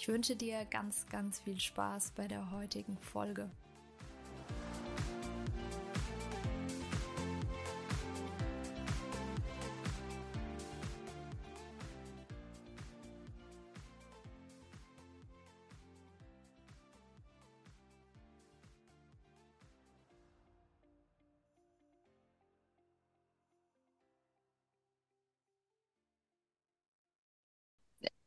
[0.00, 3.50] Ich wünsche dir ganz, ganz viel Spaß bei der heutigen Folge.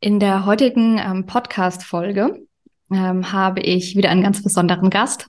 [0.03, 2.45] In der heutigen ähm, Podcast-Folge
[2.91, 5.27] ähm, habe ich wieder einen ganz besonderen Gast.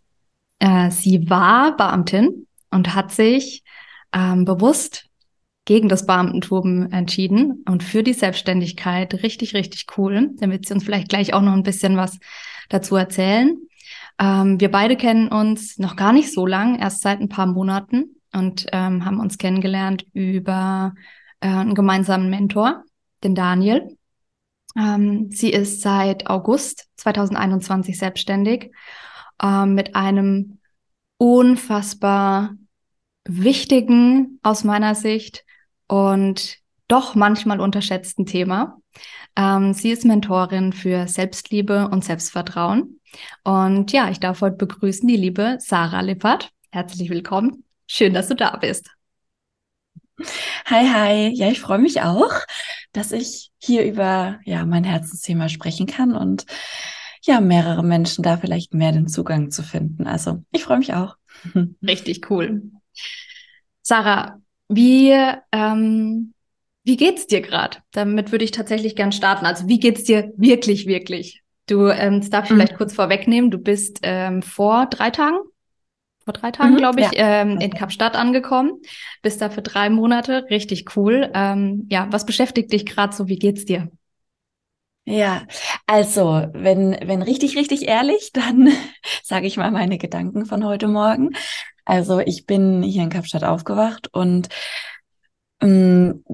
[0.59, 3.63] Äh, sie war Beamtin und hat sich
[4.13, 5.07] ähm, bewusst
[5.65, 9.15] gegen das Beamtentum entschieden und für die Selbstständigkeit.
[9.23, 10.33] Richtig, richtig cool.
[10.41, 12.19] Dann wird sie uns vielleicht gleich auch noch ein bisschen was
[12.69, 13.57] dazu erzählen.
[14.19, 18.17] Ähm, wir beide kennen uns noch gar nicht so lang, erst seit ein paar Monaten
[18.33, 20.97] und ähm, haben uns kennengelernt über
[21.39, 22.83] äh, einen gemeinsamen Mentor,
[23.23, 23.97] den Daniel.
[24.77, 28.73] Ähm, sie ist seit August 2021 selbstständig
[29.43, 30.59] ähm, mit einem
[31.17, 32.55] unfassbar
[33.25, 35.45] wichtigen, aus meiner Sicht,
[35.87, 36.59] und
[36.89, 38.79] doch manchmal unterschätzten Thema.
[39.37, 43.01] Ähm, sie ist Mentorin für Selbstliebe und Selbstvertrauen.
[43.43, 46.51] Und ja, ich darf heute begrüßen die liebe Sarah Lippert.
[46.71, 47.65] Herzlich willkommen.
[47.87, 48.91] Schön, dass du da bist.
[50.67, 51.31] Hi, hi.
[51.35, 52.33] Ja, ich freue mich auch,
[52.95, 56.47] dass ich hier über ja mein Herzensthema sprechen kann und
[57.23, 60.07] ja mehrere Menschen da vielleicht mehr den Zugang zu finden.
[60.07, 61.17] Also ich freue mich auch.
[61.87, 62.63] Richtig cool.
[63.83, 65.13] Sarah, wie
[65.53, 66.33] ähm,
[66.85, 67.79] wie geht's dir gerade?
[67.93, 69.47] Damit würde ich tatsächlich gern starten.
[69.47, 71.43] Also wie geht's dir wirklich, wirklich?
[71.67, 72.57] Du, ähm, das darf ich mhm.
[72.57, 73.51] vielleicht kurz vorwegnehmen.
[73.51, 75.39] Du bist ähm, vor drei Tagen
[76.25, 77.43] vor drei Tagen, mhm, glaube ich, ja.
[77.43, 78.81] ähm, in Kapstadt angekommen.
[79.23, 80.47] Bist da für drei Monate.
[80.51, 81.31] Richtig cool.
[81.35, 83.29] Ähm, ja, was beschäftigt dich gerade so?
[83.29, 83.91] Wie geht's dir?
[85.07, 85.43] Ja,
[85.87, 88.71] also wenn, wenn richtig, richtig ehrlich, dann
[89.23, 91.31] sage ich mal meine Gedanken von heute Morgen.
[91.85, 94.49] Also ich bin hier in Kapstadt aufgewacht und
[95.61, 96.25] ähm,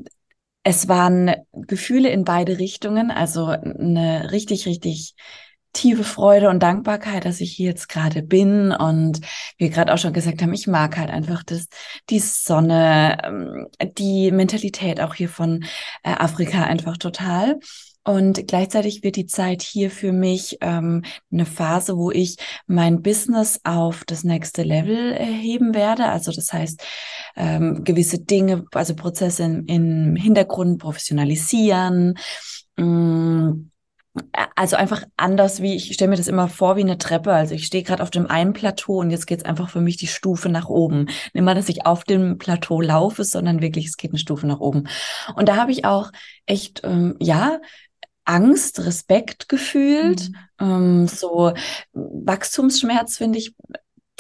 [0.63, 5.15] es waren Gefühle in beide Richtungen, also eine richtig, richtig
[5.73, 9.21] tiefe Freude und Dankbarkeit, dass ich hier jetzt gerade bin und
[9.59, 11.69] wir gerade auch schon gesagt haben, ich mag halt einfach das,
[12.09, 13.67] die Sonne, ähm,
[13.99, 15.65] die Mentalität auch hier von
[16.03, 17.59] äh, Afrika einfach total.
[18.03, 23.61] Und gleichzeitig wird die Zeit hier für mich ähm, eine Phase, wo ich mein Business
[23.63, 26.07] auf das nächste Level erheben werde.
[26.07, 26.83] Also das heißt,
[27.37, 32.19] ähm, gewisse Dinge, also Prozesse im, Hintergrund professionalisieren.
[32.77, 33.70] Mh, mm,
[34.57, 37.33] also einfach anders, wie ich stelle mir das immer vor wie eine Treppe.
[37.33, 40.09] Also ich stehe gerade auf dem einen Plateau und jetzt geht's einfach für mich die
[40.09, 41.07] Stufe nach oben.
[41.33, 44.61] Nicht mal, dass ich auf dem Plateau laufe, sondern wirklich, es geht eine Stufe nach
[44.61, 44.89] oben.
[45.37, 46.11] Und da habe ich auch
[46.47, 47.61] echt, ähm, ja,
[48.25, 50.31] Angst, Respekt gefühlt.
[50.31, 50.37] Mhm.
[50.61, 51.53] Ähm, so
[51.93, 53.55] Wachstumsschmerz finde ich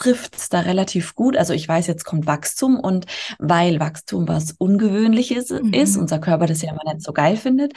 [0.01, 1.37] trifft es da relativ gut.
[1.37, 3.05] Also ich weiß, jetzt kommt Wachstum und
[3.39, 5.75] weil Wachstum was Ungewöhnliches mhm.
[5.75, 7.75] ist, unser Körper das ja immer nicht so geil findet,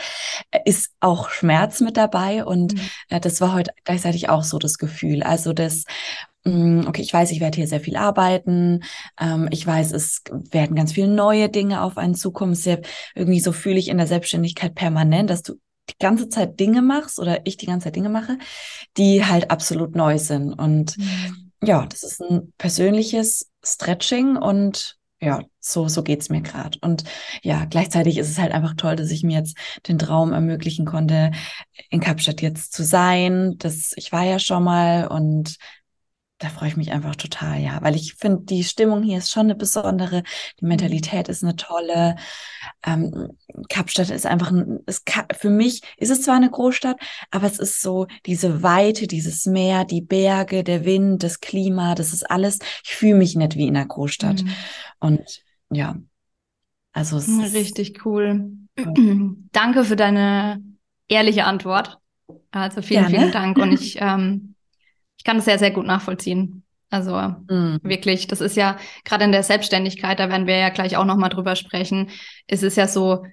[0.52, 2.82] äh, ist auch Schmerz mit dabei und mhm.
[3.10, 5.22] äh, das war heute gleichzeitig auch so das Gefühl.
[5.22, 5.84] Also das
[6.46, 8.84] mm, Okay, ich weiß, ich werde hier sehr viel arbeiten.
[9.20, 12.58] Ähm, ich weiß, es werden ganz viele neue Dinge auf einen zukommen.
[13.16, 15.56] Irgendwie so fühle ich in der Selbstständigkeit permanent, dass du
[15.90, 18.38] die ganze Zeit Dinge machst oder ich die ganze Zeit Dinge mache,
[18.96, 20.54] die halt absolut neu sind.
[20.54, 26.78] Und mhm ja, das ist ein persönliches Stretching und ja, so, so geht's mir gerade.
[26.82, 27.06] Und
[27.42, 29.58] ja, gleichzeitig ist es halt einfach toll, dass ich mir jetzt
[29.88, 31.32] den Traum ermöglichen konnte,
[31.90, 33.56] in Kapstadt jetzt zu sein.
[33.58, 35.56] Das, ich war ja schon mal und
[36.44, 39.46] da freue ich mich einfach total, ja, weil ich finde, die Stimmung hier ist schon
[39.46, 40.24] eine besondere,
[40.60, 40.70] die mhm.
[40.70, 42.18] Mentalität ist eine tolle.
[42.86, 43.30] Ähm,
[43.70, 47.00] Kapstadt ist einfach ein, ist, für mich ist es zwar eine Großstadt,
[47.32, 52.12] aber es ist so diese Weite, dieses Meer, die Berge, der Wind, das Klima, das
[52.12, 54.44] ist alles, ich fühle mich nicht wie in einer Großstadt.
[54.44, 54.52] Mhm.
[55.00, 55.96] Und ja,
[56.92, 58.52] also es richtig cool.
[59.54, 60.62] Danke für deine
[61.08, 62.00] ehrliche Antwort.
[62.52, 63.18] Also vielen, Gerne.
[63.18, 63.58] vielen Dank.
[63.58, 64.53] Und ich ähm,
[65.24, 66.64] ich kann das sehr, sehr gut nachvollziehen.
[66.90, 67.80] Also mhm.
[67.82, 71.30] wirklich, das ist ja gerade in der Selbstständigkeit, da werden wir ja gleich auch nochmal
[71.30, 72.10] drüber sprechen,
[72.46, 73.26] ist es ja so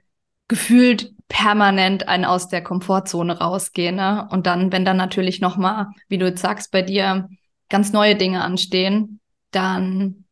[0.46, 3.96] gefühlt permanent ein aus der Komfortzone rausgehen.
[3.96, 4.28] Ne?
[4.30, 7.28] Und dann, wenn dann natürlich nochmal, wie du jetzt sagst, bei dir
[7.68, 9.18] ganz neue Dinge anstehen,
[9.50, 10.26] dann,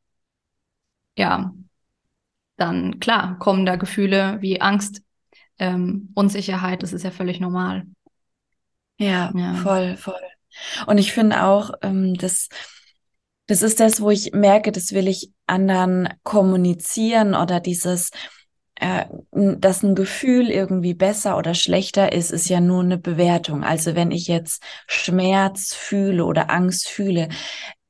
[1.16, 1.52] ja,
[2.56, 5.02] dann klar, kommen da Gefühle wie Angst,
[5.58, 7.82] ähm, Unsicherheit, das ist ja völlig normal.
[8.96, 9.54] Ja, ja.
[9.54, 10.37] voll, voll.
[10.86, 12.48] Und ich finde auch, ähm, das,
[13.46, 18.10] das ist das, wo ich merke, das will ich anderen kommunizieren oder dieses,
[18.76, 23.64] äh, dass ein Gefühl irgendwie besser oder schlechter ist, ist ja nur eine Bewertung.
[23.64, 27.28] Also wenn ich jetzt Schmerz fühle oder Angst fühle,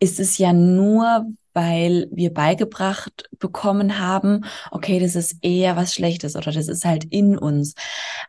[0.01, 1.27] ist es ja nur,
[1.59, 7.05] weil wir beigebracht bekommen haben, okay, das ist eher was Schlechtes oder das ist halt
[7.05, 7.75] in uns.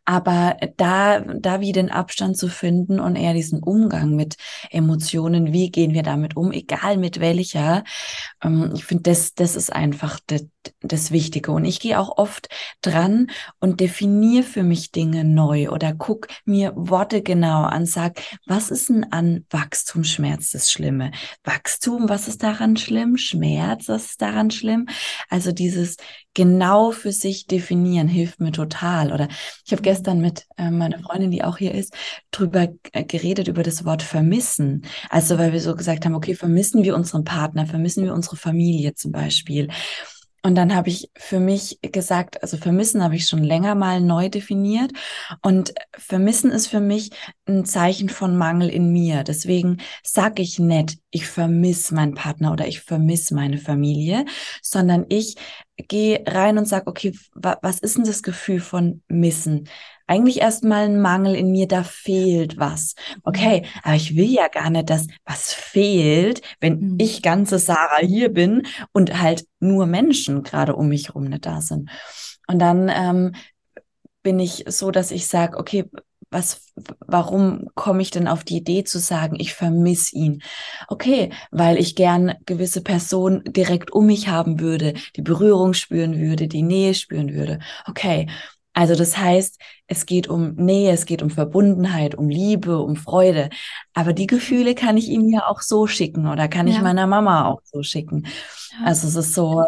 [0.04, 4.38] Aber da, da wie den Abstand zu finden und eher diesen Umgang mit
[4.72, 7.84] Emotionen, wie gehen wir damit um, egal mit welcher,
[8.44, 10.48] ähm, ich finde, das, das ist einfach das,
[10.82, 11.52] das Wichtige.
[11.52, 12.50] Und ich gehe auch oft
[12.82, 13.28] dran
[13.60, 18.90] und definiere für mich Dinge neu oder guck mir Worte genau an, sag, was ist
[18.90, 21.12] denn an Wachstumsschmerz das Schlimme?
[21.44, 23.18] Wachstum, was ist daran schlimm?
[23.20, 24.88] Schmerz, was ist daran schlimm?
[25.30, 25.98] Also dieses
[26.34, 29.12] genau für sich definieren hilft mir total.
[29.12, 29.28] Oder
[29.66, 31.94] ich habe gestern mit äh, meiner Freundin, die auch hier ist,
[32.32, 34.86] drüber äh, geredet über das Wort vermissen.
[35.10, 38.96] Also weil wir so gesagt haben, okay, vermissen wir unseren Partner, vermissen wir unsere Familie
[38.96, 39.70] zum Beispiel.
[40.42, 44.30] Und dann habe ich für mich gesagt, also vermissen habe ich schon länger mal neu
[44.30, 44.92] definiert.
[45.42, 47.12] Und vermissen ist für mich
[47.46, 49.24] ein Zeichen von Mangel in mir.
[49.24, 54.26] Deswegen sage ich nicht, ich vermisse meinen Partner oder ich vermisse meine Familie,
[54.62, 55.36] sondern ich
[55.78, 59.68] gehe rein und sage, okay, wa was ist denn das Gefühl von Missen?
[60.10, 62.96] Eigentlich erstmal ein Mangel in mir, da fehlt was.
[63.24, 63.80] Okay, mhm.
[63.84, 66.98] aber ich will ja gar nicht, dass was fehlt, wenn mhm.
[67.00, 71.62] ich ganze Sarah hier bin und halt nur Menschen gerade um mich rum nicht da
[71.62, 71.92] sind.
[72.48, 73.36] Und dann ähm,
[74.24, 75.86] bin ich so, dass ich sage, okay,
[76.32, 76.74] was,
[77.08, 80.42] warum komme ich denn auf die Idee zu sagen, ich vermisse ihn?
[80.88, 86.48] Okay, weil ich gern gewisse Personen direkt um mich haben würde, die Berührung spüren würde,
[86.48, 87.60] die Nähe spüren würde.
[87.88, 88.28] Okay,
[88.74, 93.50] also das heißt, es geht um Nähe, es geht um Verbundenheit, um Liebe, um Freude.
[93.94, 96.76] Aber die Gefühle kann ich ihm ja auch so schicken oder kann ja.
[96.76, 98.28] ich meiner Mama auch so schicken.
[98.84, 99.66] Also es ist so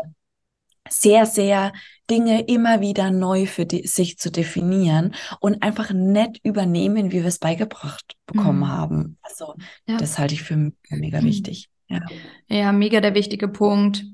[0.89, 1.73] sehr, sehr
[2.09, 7.25] Dinge immer wieder neu für die, sich zu definieren und einfach nett übernehmen, wie wir
[7.25, 8.67] es beigebracht bekommen mhm.
[8.67, 9.17] haben.
[9.21, 9.55] Also
[9.87, 9.97] ja.
[9.97, 11.25] das halte ich für mega mhm.
[11.25, 11.69] wichtig.
[11.87, 11.99] Ja.
[12.47, 14.05] ja, mega der wichtige Punkt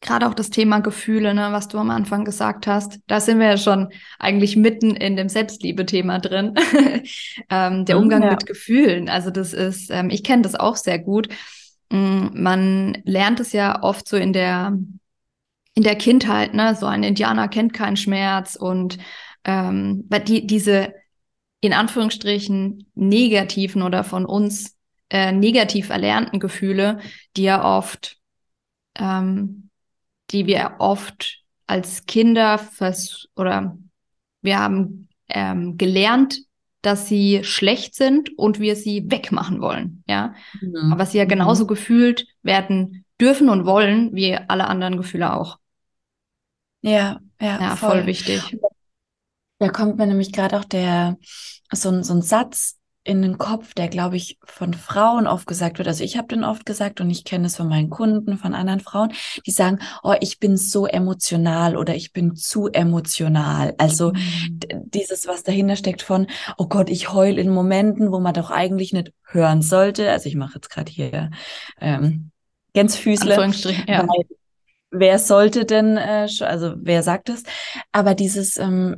[0.00, 3.46] gerade auch das Thema Gefühle, ne, was du am Anfang gesagt hast, da sind wir
[3.46, 6.54] ja schon eigentlich mitten in dem Selbstliebe-Thema drin.
[7.50, 8.30] ähm, der mhm, Umgang ja.
[8.30, 9.08] mit Gefühlen.
[9.08, 11.28] Also das ist, ähm, ich kenne das auch sehr gut.
[11.90, 14.78] Ähm, man lernt es ja oft so in der
[15.74, 18.98] in der Kindheit, ne, so ein Indianer kennt keinen Schmerz und
[19.44, 20.92] ähm, die, diese
[21.60, 24.76] in Anführungsstrichen negativen oder von uns
[25.10, 26.98] äh, negativ erlernten Gefühle,
[27.36, 28.18] die ja oft
[28.98, 29.69] ähm,
[30.30, 33.76] die wir oft als Kinder vers oder
[34.42, 36.40] wir haben ähm, gelernt,
[36.82, 40.34] dass sie schlecht sind und wir sie wegmachen wollen, ja.
[40.60, 40.92] Mhm.
[40.92, 41.68] Aber sie ja genauso mhm.
[41.68, 45.58] gefühlt werden dürfen und wollen wie alle anderen Gefühle auch.
[46.82, 47.90] Ja, ja, ja voll.
[47.90, 48.56] voll wichtig.
[49.58, 51.18] Da kommt mir nämlich gerade auch der
[51.70, 52.79] so, so ein Satz
[53.10, 55.88] in den Kopf, der, glaube ich, von Frauen oft gesagt wird.
[55.88, 58.78] Also ich habe den oft gesagt und ich kenne es von meinen Kunden, von anderen
[58.78, 59.12] Frauen,
[59.44, 63.74] die sagen, oh, ich bin so emotional oder ich bin zu emotional.
[63.78, 64.60] Also mhm.
[64.86, 68.92] dieses, was dahinter steckt von, oh Gott, ich heul in Momenten, wo man doch eigentlich
[68.92, 70.10] nicht hören sollte.
[70.10, 71.30] Also ich mache jetzt gerade hier
[71.80, 72.30] ähm,
[72.74, 73.34] Gänsefüßle.
[73.88, 74.06] Ja.
[74.06, 74.24] Weil,
[74.92, 77.42] wer sollte denn, äh, also wer sagt es?
[77.90, 78.96] Aber dieses, ähm,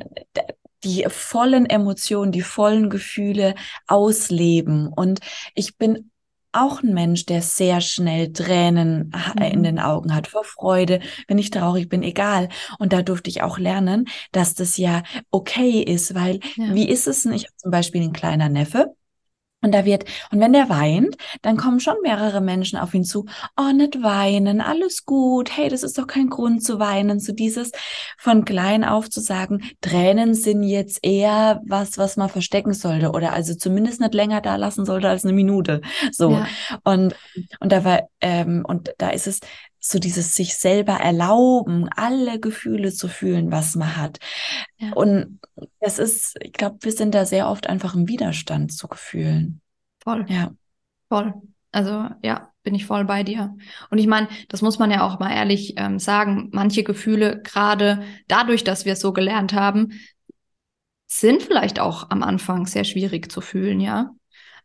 [0.85, 3.55] die vollen Emotionen, die vollen Gefühle
[3.87, 4.89] ausleben.
[4.89, 5.21] Und
[5.55, 6.11] ich bin
[6.53, 9.43] auch ein Mensch, der sehr schnell Tränen mhm.
[9.43, 12.49] in den Augen hat vor Freude, wenn ich traurig bin, egal.
[12.79, 16.75] Und da durfte ich auch lernen, dass das ja okay ist, weil ja.
[16.75, 17.33] wie ist es denn?
[17.33, 18.95] Ich habe zum Beispiel einen kleiner Neffe,
[19.63, 23.27] und da wird, und wenn der weint, dann kommen schon mehrere Menschen auf ihn zu.
[23.57, 25.57] Oh, nicht weinen, alles gut.
[25.57, 27.21] Hey, das ist doch kein Grund zu weinen.
[27.21, 27.71] So dieses
[28.19, 33.33] von klein auf zu sagen, Tränen sind jetzt eher was, was man verstecken sollte oder
[33.33, 35.81] also zumindest nicht länger da lassen sollte als eine Minute.
[36.11, 36.33] So.
[36.33, 36.47] Ja.
[36.83, 37.15] Und,
[37.61, 39.41] und da war, ähm, und da ist es,
[39.85, 44.19] so dieses sich selber erlauben, alle Gefühle zu fühlen, was man hat.
[44.79, 44.93] Ja.
[44.93, 45.41] Und
[45.81, 49.61] das ist, ich glaube, wir sind da sehr oft einfach im Widerstand zu Gefühlen.
[49.99, 50.25] Voll.
[50.29, 50.53] Ja.
[51.09, 51.35] Voll.
[51.73, 53.57] Also ja, bin ich voll bei dir.
[53.91, 58.05] Und ich meine, das muss man ja auch mal ehrlich ähm, sagen, manche Gefühle, gerade
[58.29, 59.99] dadurch, dass wir es so gelernt haben,
[61.09, 64.11] sind vielleicht auch am Anfang sehr schwierig zu fühlen, ja.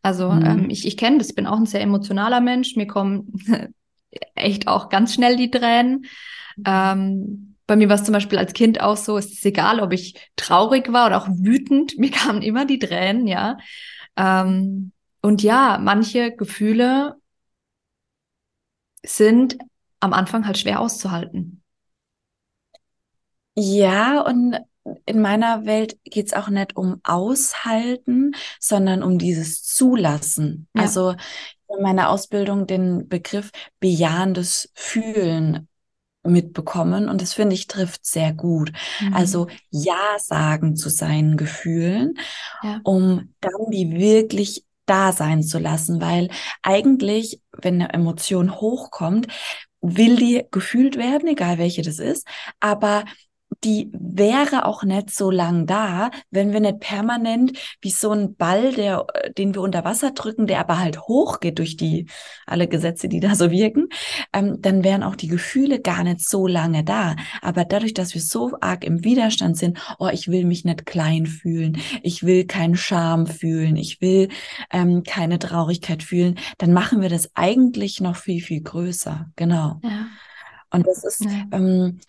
[0.03, 0.45] Also mhm.
[0.45, 2.75] ähm, ich, ich kenne das, bin auch ein sehr emotionaler Mensch.
[2.75, 3.33] Mir kommen
[4.35, 6.05] echt auch ganz schnell die Tränen.
[6.65, 9.91] Ähm, bei mir war es zum Beispiel als Kind auch so, es ist egal, ob
[9.93, 13.57] ich traurig war oder auch wütend, mir kamen immer die Tränen, ja.
[14.15, 17.15] Ähm, und ja, manche Gefühle
[19.03, 19.57] sind
[19.99, 21.63] am Anfang halt schwer auszuhalten.
[23.55, 24.57] Ja, und
[25.05, 30.67] in meiner Welt geht es auch nicht um Aushalten, sondern um dieses Zulassen.
[30.75, 30.83] Ja.
[30.83, 31.15] Also
[31.75, 35.67] in meiner Ausbildung den Begriff bejahendes Fühlen
[36.23, 38.71] mitbekommen und das finde ich trifft sehr gut.
[38.99, 39.13] Mhm.
[39.13, 42.15] Also Ja sagen zu seinen Gefühlen,
[42.63, 42.81] ja.
[42.83, 46.29] um dann die wirklich da sein zu lassen, weil
[46.61, 49.27] eigentlich, wenn eine Emotion hochkommt,
[49.81, 52.27] will die gefühlt werden, egal welche das ist,
[52.59, 53.05] aber
[53.63, 58.73] die wäre auch nicht so lang da, wenn wir nicht permanent wie so ein Ball,
[58.73, 59.05] der,
[59.37, 62.07] den wir unter Wasser drücken, der aber halt hochgeht durch die
[62.45, 63.87] alle Gesetze, die da so wirken,
[64.33, 67.15] ähm, dann wären auch die Gefühle gar nicht so lange da.
[67.41, 71.25] Aber dadurch, dass wir so arg im Widerstand sind, oh, ich will mich nicht klein
[71.25, 74.29] fühlen, ich will keinen Scham fühlen, ich will
[74.71, 79.29] ähm, keine Traurigkeit fühlen, dann machen wir das eigentlich noch viel, viel größer.
[79.35, 79.79] Genau.
[79.83, 80.07] Ja.
[80.69, 81.45] Und das ist, ja.
[81.51, 81.99] ähm,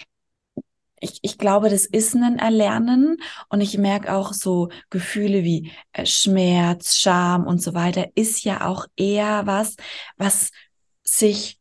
[1.01, 6.07] ich, ich glaube, das ist ein Erlernen und ich merke auch so Gefühle wie äh,
[6.07, 9.77] Schmerz, Scham und so weiter ist ja auch eher was,
[10.17, 10.51] was
[11.03, 11.59] sich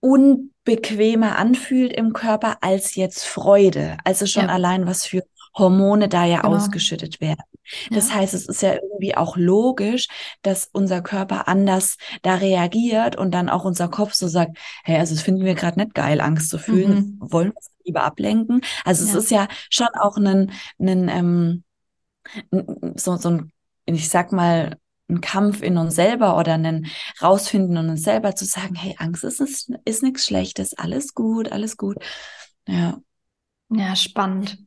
[0.00, 3.96] unbequemer anfühlt im Körper als jetzt Freude.
[4.04, 4.50] Also schon ja.
[4.50, 5.22] allein was für
[5.54, 6.56] Hormone da ja genau.
[6.56, 7.42] ausgeschüttet werden.
[7.90, 8.16] Das ja.
[8.16, 10.08] heißt, es ist ja irgendwie auch logisch,
[10.42, 15.14] dass unser Körper anders da reagiert und dann auch unser Kopf so sagt, hey, also
[15.14, 17.32] das finden wir gerade nicht geil, Angst zu fühlen, mhm.
[17.32, 18.60] wollen wir lieber ablenken.
[18.84, 19.10] Also ja.
[19.10, 21.64] es ist ja schon auch ein, ein ähm,
[22.94, 23.52] so, so ein,
[23.86, 24.76] ich sag mal,
[25.08, 26.86] ein Kampf in uns selber oder ein
[27.22, 31.50] Rausfinden in uns selber zu sagen, hey, Angst ist, ist, ist nichts Schlechtes, alles gut,
[31.50, 31.96] alles gut.
[32.66, 32.98] Ja.
[33.70, 34.58] Ja, spannend.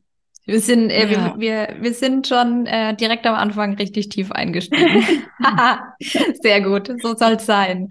[0.44, 1.38] Wir sind, äh, ja.
[1.38, 5.04] wir, wir, wir sind schon äh, direkt am Anfang richtig tief eingestiegen.
[6.42, 7.90] Sehr gut, so soll es sein.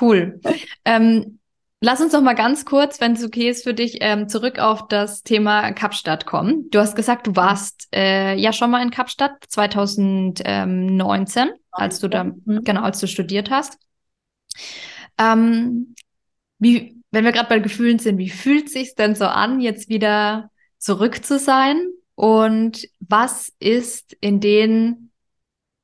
[0.00, 0.40] Cool.
[0.84, 1.38] Ähm,
[1.82, 4.88] lass uns noch mal ganz kurz, wenn es okay ist für dich, ähm, zurück auf
[4.88, 6.70] das Thema Kapstadt kommen.
[6.70, 12.24] Du hast gesagt, du warst äh, ja schon mal in Kapstadt 2019, als du da,
[12.24, 12.62] mhm.
[12.64, 13.78] genau, als du studiert hast.
[15.18, 15.94] Ähm,
[16.58, 20.50] wie, wenn wir gerade bei Gefühlen sind, wie fühlt sich denn so an, jetzt wieder
[20.78, 21.80] zurück zu sein?
[22.14, 25.10] Und was ist in den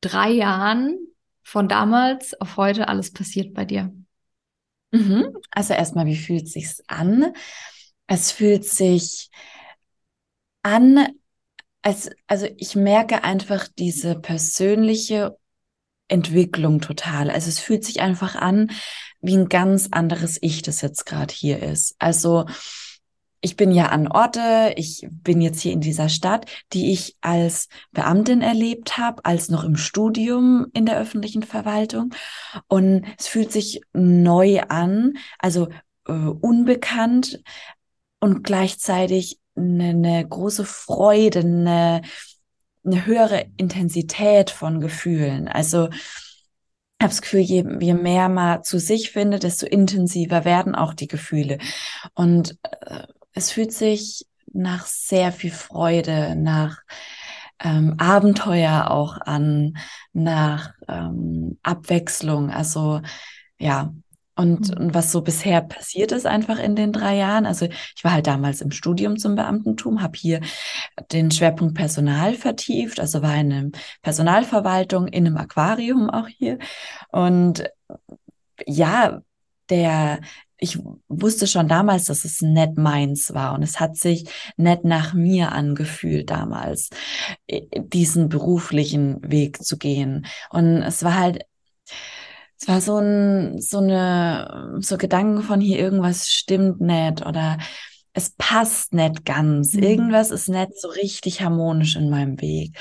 [0.00, 0.96] drei Jahren
[1.42, 3.92] von damals auf heute alles passiert bei dir?
[4.90, 5.37] Mhm.
[5.50, 7.33] Also erstmal, wie fühlt es sich an?
[8.07, 9.30] Es fühlt sich
[10.62, 11.07] an,
[11.83, 15.38] als, also ich merke einfach diese persönliche
[16.09, 17.30] Entwicklung total.
[17.30, 18.71] Also es fühlt sich einfach an,
[19.21, 21.97] wie ein ganz anderes Ich, das jetzt gerade hier ist.
[21.99, 22.47] Also
[23.40, 27.68] ich bin ja an Orte, ich bin jetzt hier in dieser Stadt, die ich als
[27.92, 32.14] Beamtin erlebt habe, als noch im Studium in der öffentlichen Verwaltung.
[32.66, 35.68] Und es fühlt sich neu an, also
[36.07, 37.40] äh, unbekannt
[38.21, 42.02] und gleichzeitig eine, eine große Freude, eine,
[42.85, 45.47] eine höhere Intensität von Gefühlen.
[45.47, 50.75] Also ich habe das Gefühl, je, je mehr man zu sich findet, desto intensiver werden
[50.75, 51.59] auch die Gefühle.
[52.14, 53.07] Und äh,
[53.38, 56.80] es fühlt sich nach sehr viel Freude, nach
[57.61, 59.78] ähm, Abenteuer auch an,
[60.12, 62.50] nach ähm, Abwechslung.
[62.50, 63.00] Also
[63.59, 63.92] ja,
[64.35, 64.85] und, mhm.
[64.85, 67.47] und was so bisher passiert ist einfach in den drei Jahren.
[67.47, 70.40] Also ich war halt damals im Studium zum Beamtentum, habe hier
[71.12, 73.71] den Schwerpunkt Personal vertieft, also war in einer
[74.02, 76.59] Personalverwaltung, in einem Aquarium auch hier.
[77.11, 77.71] Und
[78.66, 79.21] ja,
[79.71, 80.21] der
[80.58, 85.14] ich wusste schon damals, dass es nicht meins war und es hat sich nicht nach
[85.14, 86.90] mir angefühlt damals,
[87.48, 90.26] diesen beruflichen Weg zu gehen.
[90.50, 91.44] Und es war halt,
[92.60, 97.58] es war so ein, so eine, so Gedanken von hier irgendwas stimmt nicht oder
[98.12, 99.74] es passt nicht ganz.
[99.74, 99.82] Mhm.
[99.82, 102.76] Irgendwas ist nicht so richtig harmonisch in meinem Weg.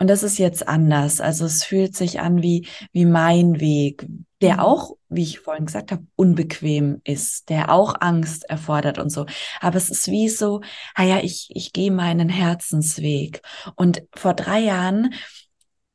[0.00, 1.20] Und das ist jetzt anders.
[1.20, 4.06] Also es fühlt sich an wie, wie mein Weg,
[4.40, 4.60] der mhm.
[4.60, 9.26] auch, wie ich vorhin gesagt habe, unbequem ist, der auch Angst erfordert und so.
[9.60, 10.62] Aber es ist wie so,
[10.94, 13.42] ah ja, ich, ich gehe meinen Herzensweg.
[13.76, 15.12] Und vor drei Jahren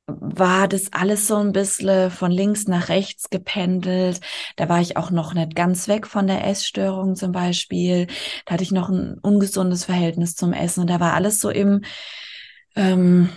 [0.05, 4.21] war das alles so ein bisschen von links nach rechts gependelt.
[4.55, 8.05] Da war ich auch noch nicht ganz weg von der Essstörung zum Beispiel.
[8.45, 11.81] Da hatte ich noch ein ungesundes Verhältnis zum Essen und da war alles so im,
[12.75, 13.29] ähm,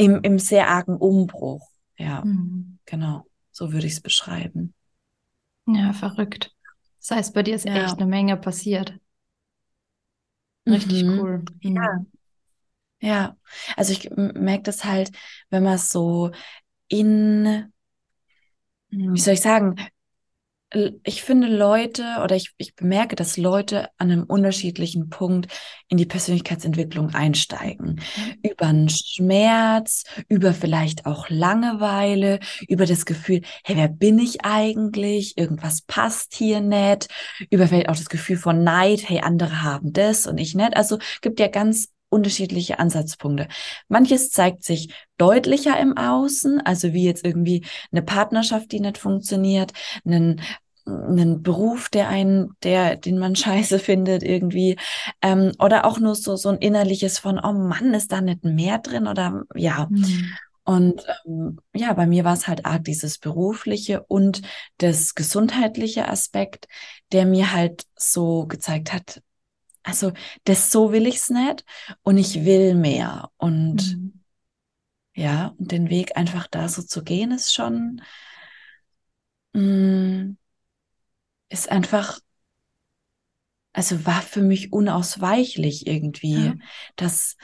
[0.00, 1.68] im, im sehr argen Umbruch.
[1.98, 2.78] Ja, mhm.
[2.86, 3.26] genau.
[3.50, 4.72] So würde ich es beschreiben.
[5.66, 6.54] Ja, verrückt.
[7.00, 7.84] Das heißt, bei dir ist ja.
[7.84, 8.98] echt eine Menge passiert.
[10.66, 11.18] Richtig mhm.
[11.18, 11.44] cool.
[11.60, 11.70] Ja.
[11.70, 12.06] Mhm.
[13.02, 13.36] Ja,
[13.76, 15.10] also ich merke das halt,
[15.48, 16.32] wenn man so
[16.88, 17.72] in,
[18.90, 19.76] wie soll ich sagen,
[21.02, 25.48] ich finde Leute oder ich, ich bemerke, dass Leute an einem unterschiedlichen Punkt
[25.88, 28.00] in die Persönlichkeitsentwicklung einsteigen.
[28.16, 28.50] Mhm.
[28.50, 35.36] Über einen Schmerz, über vielleicht auch Langeweile, über das Gefühl, hey, wer bin ich eigentlich?
[35.36, 37.08] Irgendwas passt hier nicht.
[37.50, 40.76] Über vielleicht auch das Gefühl von Neid, hey, andere haben das und ich nicht.
[40.76, 43.48] Also gibt ja ganz unterschiedliche Ansatzpunkte.
[43.88, 49.72] Manches zeigt sich deutlicher im Außen, also wie jetzt irgendwie eine Partnerschaft, die nicht funktioniert,
[50.04, 50.42] einen
[50.86, 54.76] einen Beruf, der einen, der, den man scheiße findet irgendwie,
[55.22, 58.78] ähm, oder auch nur so, so ein innerliches von, oh Mann, ist da nicht mehr
[58.78, 59.86] drin oder ja.
[59.90, 60.32] Mhm.
[60.64, 64.42] Und ähm, ja, bei mir war es halt arg dieses berufliche und
[64.78, 66.66] das gesundheitliche Aspekt,
[67.12, 69.22] der mir halt so gezeigt hat,
[69.82, 70.12] also
[70.44, 71.64] das so will ich's nicht
[72.02, 73.30] und ich will mehr.
[73.36, 74.22] Und mhm.
[75.14, 78.02] ja, und den Weg einfach da so zu gehen, ist schon,
[79.52, 80.36] mh, mm,
[81.48, 82.20] ist einfach,
[83.72, 86.54] also war für mich unausweichlich irgendwie, ja.
[86.96, 87.36] dass,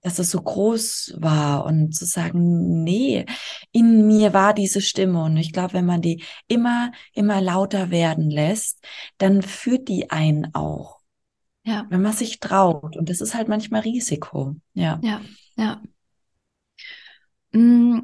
[0.00, 3.26] dass es so groß war und zu sagen, nee,
[3.72, 8.30] in mir war diese Stimme und ich glaube, wenn man die immer, immer lauter werden
[8.30, 8.84] lässt,
[9.18, 10.99] dann führt die einen auch.
[11.64, 11.86] Ja.
[11.90, 12.96] Wenn man sich traut.
[12.96, 14.56] Und das ist halt manchmal Risiko.
[14.74, 14.98] Ja.
[15.02, 15.20] Ja,
[15.56, 15.80] ja.
[17.52, 18.00] Mm,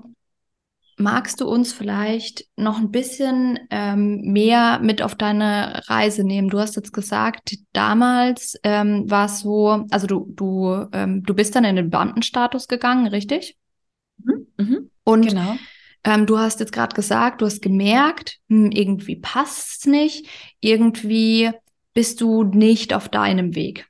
[0.99, 6.49] magst du uns vielleicht noch ein bisschen ähm, mehr mit auf deine Reise nehmen?
[6.49, 11.55] Du hast jetzt gesagt, damals ähm, war es so, also du, du, ähm, du bist
[11.55, 13.57] dann in den Beamtenstatus gegangen, richtig?
[14.19, 14.47] Mhm.
[14.57, 14.91] Mhm.
[15.05, 15.57] Und genau.
[16.05, 20.29] Ähm, du hast jetzt gerade gesagt, du hast gemerkt, hm, irgendwie passt es nicht,
[20.61, 21.51] irgendwie
[21.97, 23.89] bist du nicht auf deinem Weg.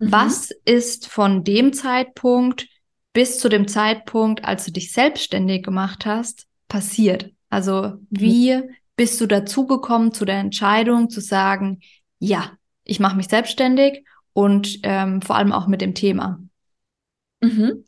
[0.00, 0.10] Mhm.
[0.10, 2.66] Was ist von dem Zeitpunkt
[3.12, 7.30] bis zu dem Zeitpunkt, als du dich selbstständig gemacht hast, passiert?
[7.48, 8.70] Also wie mhm.
[8.96, 11.78] bist du dazu gekommen zu der Entscheidung zu sagen,
[12.18, 12.50] ja,
[12.82, 16.40] ich mache mich selbstständig und ähm, vor allem auch mit dem Thema?
[17.40, 17.84] Mhm.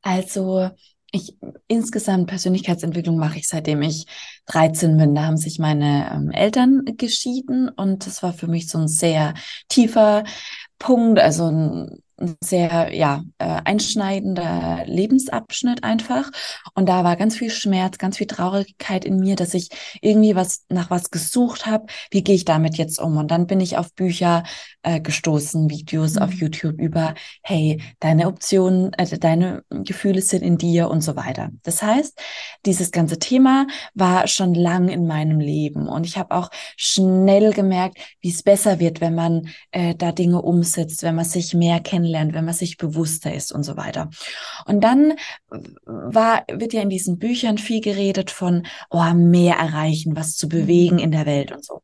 [0.00, 0.70] Also
[1.12, 1.36] ich
[1.68, 4.06] insgesamt Persönlichkeitsentwicklung mache ich seitdem ich
[4.46, 5.14] 13 bin.
[5.14, 9.34] Da haben sich meine ähm, Eltern geschieden und das war für mich so ein sehr
[9.68, 10.24] tiefer
[10.78, 16.30] Punkt, also ein ein sehr ja äh, einschneidender Lebensabschnitt einfach
[16.74, 19.68] und da war ganz viel Schmerz, ganz viel Traurigkeit in mir, dass ich
[20.00, 21.86] irgendwie was nach was gesucht habe.
[22.10, 23.16] Wie gehe ich damit jetzt um?
[23.16, 24.44] Und dann bin ich auf Bücher
[24.82, 26.22] äh, gestoßen, Videos mhm.
[26.22, 31.50] auf YouTube über hey deine Optionen, äh, deine Gefühle sind in dir und so weiter.
[31.64, 32.18] Das heißt,
[32.64, 37.98] dieses ganze Thema war schon lang in meinem Leben und ich habe auch schnell gemerkt,
[38.20, 42.11] wie es besser wird, wenn man äh, da Dinge umsetzt, wenn man sich mehr kennenlernt
[42.12, 44.10] kennenlernt, wenn man sich bewusster ist und so weiter.
[44.66, 45.14] Und dann
[45.84, 50.98] war, wird ja in diesen Büchern viel geredet von, oh, mehr erreichen, was zu bewegen
[50.98, 51.82] in der Welt und so.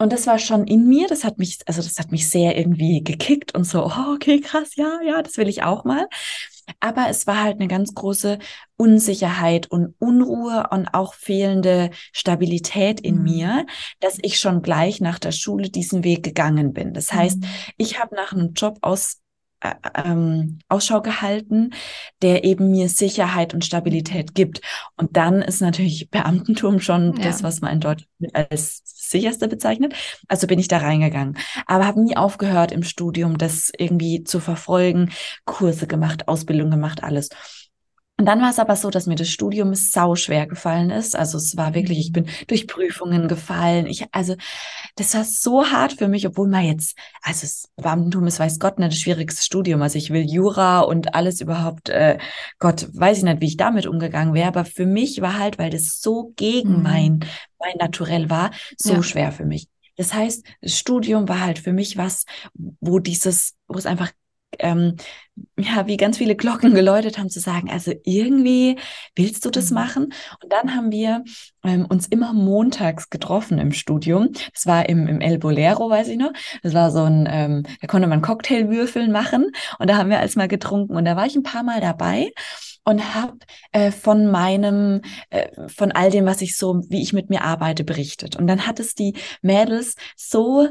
[0.00, 3.02] Und das war schon in mir, das hat mich, also das hat mich sehr irgendwie
[3.02, 6.06] gekickt und so, oh, okay, krass, ja, ja, das will ich auch mal.
[6.80, 8.38] Aber es war halt eine ganz große
[8.76, 13.22] Unsicherheit und Unruhe und auch fehlende Stabilität in mhm.
[13.22, 13.66] mir,
[13.98, 16.92] dass ich schon gleich nach der Schule diesen Weg gegangen bin.
[16.92, 17.46] Das heißt, mhm.
[17.76, 19.20] ich habe nach einem Job aus
[19.94, 21.70] ähm, Ausschau gehalten,
[22.22, 24.60] der eben mir Sicherheit und Stabilität gibt.
[24.96, 27.24] Und dann ist natürlich Beamtentum schon ja.
[27.24, 29.94] das, was man in Deutschland als sicherste bezeichnet.
[30.28, 31.38] Also bin ich da reingegangen.
[31.66, 35.10] Aber habe nie aufgehört im Studium, das irgendwie zu verfolgen,
[35.44, 37.30] Kurse gemacht, Ausbildung gemacht, alles.
[38.20, 41.14] Und dann war es aber so, dass mir das Studium sau schwer gefallen ist.
[41.14, 42.30] Also es war wirklich, ich bin mhm.
[42.48, 43.86] durch Prüfungen gefallen.
[43.86, 44.34] Ich, also
[44.96, 48.80] das war so hart für mich, obwohl man jetzt, also das Beamtentum ist, weiß Gott,
[48.80, 49.82] nicht das schwierigste Studium.
[49.82, 52.18] Also ich will Jura und alles überhaupt, äh,
[52.58, 54.48] Gott, weiß ich nicht, wie ich damit umgegangen wäre.
[54.48, 56.82] Aber für mich war halt, weil das so gegen mhm.
[56.82, 57.20] mein,
[57.60, 59.02] mein Naturell war, so ja.
[59.04, 59.68] schwer für mich.
[59.96, 64.10] Das heißt, das Studium war halt für mich was, wo dieses, wo es einfach
[64.58, 64.96] ähm,
[65.56, 68.78] ja, wie ganz viele Glocken geläutet haben, zu sagen, also irgendwie
[69.14, 69.74] willst du das mhm.
[69.74, 70.04] machen?
[70.42, 71.24] Und dann haben wir
[71.64, 74.30] ähm, uns immer montags getroffen im Studium.
[74.54, 76.32] Das war im, im El Bolero, weiß ich noch.
[76.62, 80.36] Das war so ein, ähm, da konnte man Cocktailwürfeln machen und da haben wir alles
[80.36, 82.32] mal getrunken und da war ich ein paar Mal dabei
[82.88, 83.36] und habe
[83.72, 87.84] äh, von meinem, äh, von all dem, was ich so, wie ich mit mir arbeite,
[87.84, 88.36] berichtet.
[88.36, 90.68] Und dann hat es die Mädels so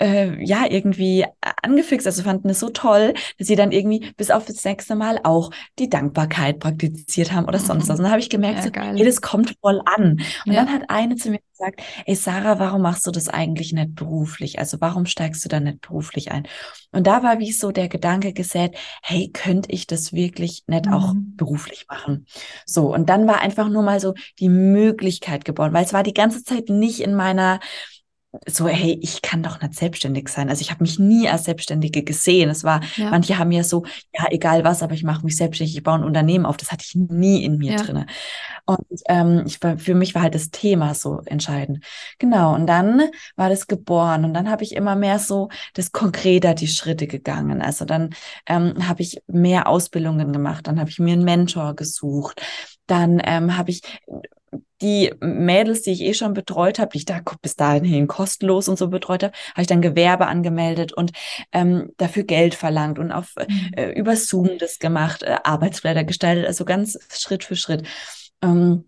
[0.00, 1.24] äh, ja irgendwie
[1.62, 5.20] angefixt, also fanden es so toll, dass sie dann irgendwie bis auf das nächste Mal
[5.24, 7.98] auch die Dankbarkeit praktiziert haben oder sonst was.
[7.98, 10.20] Und dann habe ich gemerkt, ja, so, hey, das kommt voll an.
[10.46, 10.64] Und ja.
[10.64, 14.58] dann hat eine zu mir gesagt, ey Sarah, warum machst du das eigentlich nicht beruflich?
[14.58, 16.46] Also warum steigst du da nicht beruflich ein?
[16.92, 20.92] Und da war wie so der Gedanke gesät, hey, könnte ich das wirklich nicht mhm.
[20.92, 22.26] auch beruflich machen?
[22.64, 26.14] So, und dann war einfach nur mal so die Möglichkeit geboren, weil es war die
[26.14, 27.60] ganze Zeit nicht in meiner
[28.46, 30.50] so, hey, ich kann doch nicht selbstständig sein.
[30.50, 32.50] Also ich habe mich nie als Selbstständige gesehen.
[32.50, 33.10] Es war, ja.
[33.10, 36.04] manche haben ja so, ja, egal was, aber ich mache mich selbstständig, ich baue ein
[36.04, 36.58] Unternehmen auf.
[36.58, 37.78] Das hatte ich nie in mir ja.
[37.78, 38.06] drinne.
[38.66, 41.82] Und ähm, ich war, für mich war halt das Thema so entscheidend.
[42.18, 42.54] Genau.
[42.54, 43.02] Und dann
[43.36, 47.62] war das geboren und dann habe ich immer mehr so das konkreter die Schritte gegangen.
[47.62, 48.10] Also dann
[48.46, 50.66] ähm, habe ich mehr Ausbildungen gemacht.
[50.66, 52.42] Dann habe ich mir einen Mentor gesucht.
[52.86, 53.80] Dann ähm, habe ich
[54.80, 58.78] die Mädels, die ich eh schon betreut habe, die ich da bis dahin kostenlos und
[58.78, 61.12] so betreut habe, habe ich dann Gewerbe angemeldet und
[61.52, 63.70] ähm, dafür Geld verlangt und auf mhm.
[63.76, 67.86] äh, über Zoom das gemacht, äh, Arbeitsblätter gestaltet, also ganz Schritt für Schritt.
[68.42, 68.84] Ähm,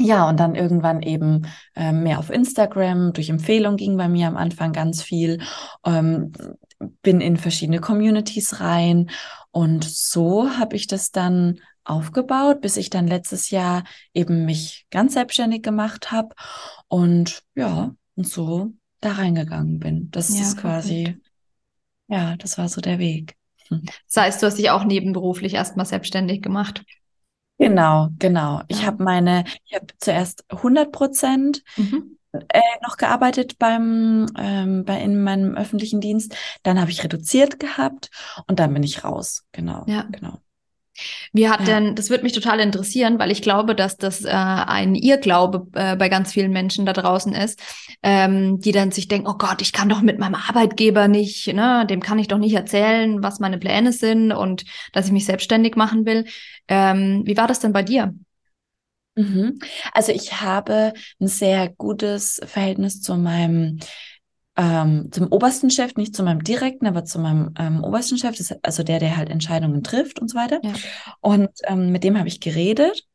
[0.00, 3.12] ja, und dann irgendwann eben ähm, mehr auf Instagram.
[3.12, 5.40] Durch Empfehlung ging bei mir am Anfang ganz viel.
[5.84, 6.32] Ähm,
[7.02, 9.10] bin in verschiedene Communities rein.
[9.50, 15.14] Und so habe ich das dann aufgebaut, bis ich dann letztes Jahr eben mich ganz
[15.14, 16.34] selbstständig gemacht habe
[16.88, 20.10] und ja, und so da reingegangen bin.
[20.10, 21.30] Das ja, ist quasi, perfekt.
[22.08, 23.36] ja, das war so der Weg.
[23.68, 23.82] Hm.
[24.06, 26.84] Das heißt, du hast dich auch nebenberuflich erstmal selbstständig gemacht.
[27.58, 28.62] Genau, genau.
[28.68, 32.16] Ich habe meine, ich habe zuerst 100 Prozent mhm.
[32.32, 36.36] äh, noch gearbeitet beim, ähm, bei in meinem öffentlichen Dienst.
[36.62, 38.10] Dann habe ich reduziert gehabt
[38.46, 39.44] und dann bin ich raus.
[39.50, 40.02] Genau, ja.
[40.02, 40.40] genau.
[41.32, 41.66] Wie hat ja.
[41.66, 45.96] denn, das würde mich total interessieren, weil ich glaube, dass das äh, ein Irrglaube äh,
[45.96, 47.60] bei ganz vielen Menschen da draußen ist,
[48.02, 51.86] ähm, die dann sich denken, oh Gott, ich kann doch mit meinem Arbeitgeber nicht, ne,
[51.88, 55.76] dem kann ich doch nicht erzählen, was meine Pläne sind und dass ich mich selbstständig
[55.76, 56.24] machen will.
[56.68, 58.14] Ähm, wie war das denn bei dir?
[59.18, 59.58] Mhm.
[59.92, 63.80] Also ich habe ein sehr gutes Verhältnis zu meinem
[64.58, 68.82] ähm, zum obersten Chef, nicht zu meinem direkten, aber zu meinem ähm, obersten Chef, also
[68.82, 70.60] der, der halt Entscheidungen trifft und so weiter.
[70.62, 70.72] Ja.
[71.20, 73.07] Und ähm, mit dem habe ich geredet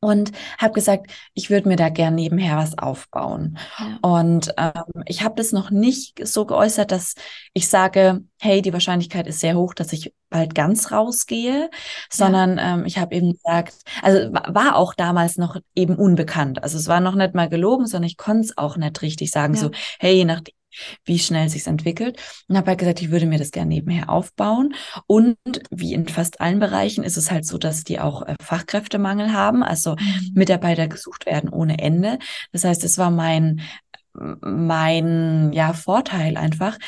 [0.00, 3.58] und habe gesagt, ich würde mir da gern nebenher was aufbauen.
[3.78, 3.98] Ja.
[4.02, 7.14] Und ähm, ich habe das noch nicht so geäußert, dass
[7.54, 11.70] ich sage, hey, die Wahrscheinlichkeit ist sehr hoch, dass ich bald ganz rausgehe,
[12.10, 12.74] sondern ja.
[12.74, 16.62] ähm, ich habe eben gesagt, also war auch damals noch eben unbekannt.
[16.62, 19.54] Also es war noch nicht mal gelogen, sondern ich konnte es auch nicht richtig sagen,
[19.54, 19.60] ja.
[19.60, 20.55] so, hey, je nachdem,
[21.04, 22.18] wie schnell sich's entwickelt.
[22.48, 24.74] Und habe halt gesagt, ich würde mir das gerne nebenher aufbauen.
[25.06, 25.36] Und
[25.70, 29.62] wie in fast allen Bereichen ist es halt so, dass die auch äh, Fachkräftemangel haben,
[29.62, 30.32] also mhm.
[30.34, 32.18] Mitarbeiter gesucht werden ohne Ende.
[32.52, 33.60] Das heißt, es war mein
[34.40, 36.78] mein ja Vorteil einfach,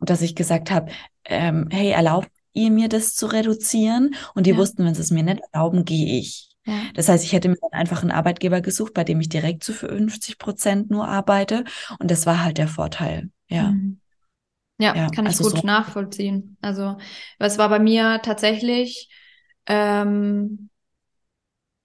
[0.00, 0.90] dass ich gesagt habe,
[1.24, 4.14] ähm, hey, erlaubt ihr mir das zu reduzieren?
[4.34, 4.56] Und die ja.
[4.56, 6.47] wussten, wenn sie es mir nicht erlauben, gehe ich.
[6.68, 6.82] Ja.
[6.92, 9.72] Das heißt, ich hätte mir dann einfach einen Arbeitgeber gesucht, bei dem ich direkt zu
[9.72, 11.64] 50 Prozent nur arbeite.
[11.98, 13.30] Und das war halt der Vorteil.
[13.48, 13.70] Ja.
[13.70, 14.00] Mhm.
[14.80, 15.66] Ja, ja, kann ich also gut so.
[15.66, 16.56] nachvollziehen.
[16.60, 16.98] Also,
[17.38, 19.08] es war bei mir tatsächlich
[19.66, 20.68] ähm,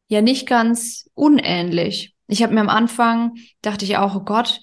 [0.10, 2.14] ja nicht ganz unähnlich.
[2.28, 4.60] Ich habe mir am Anfang, dachte ich auch, oh Gott,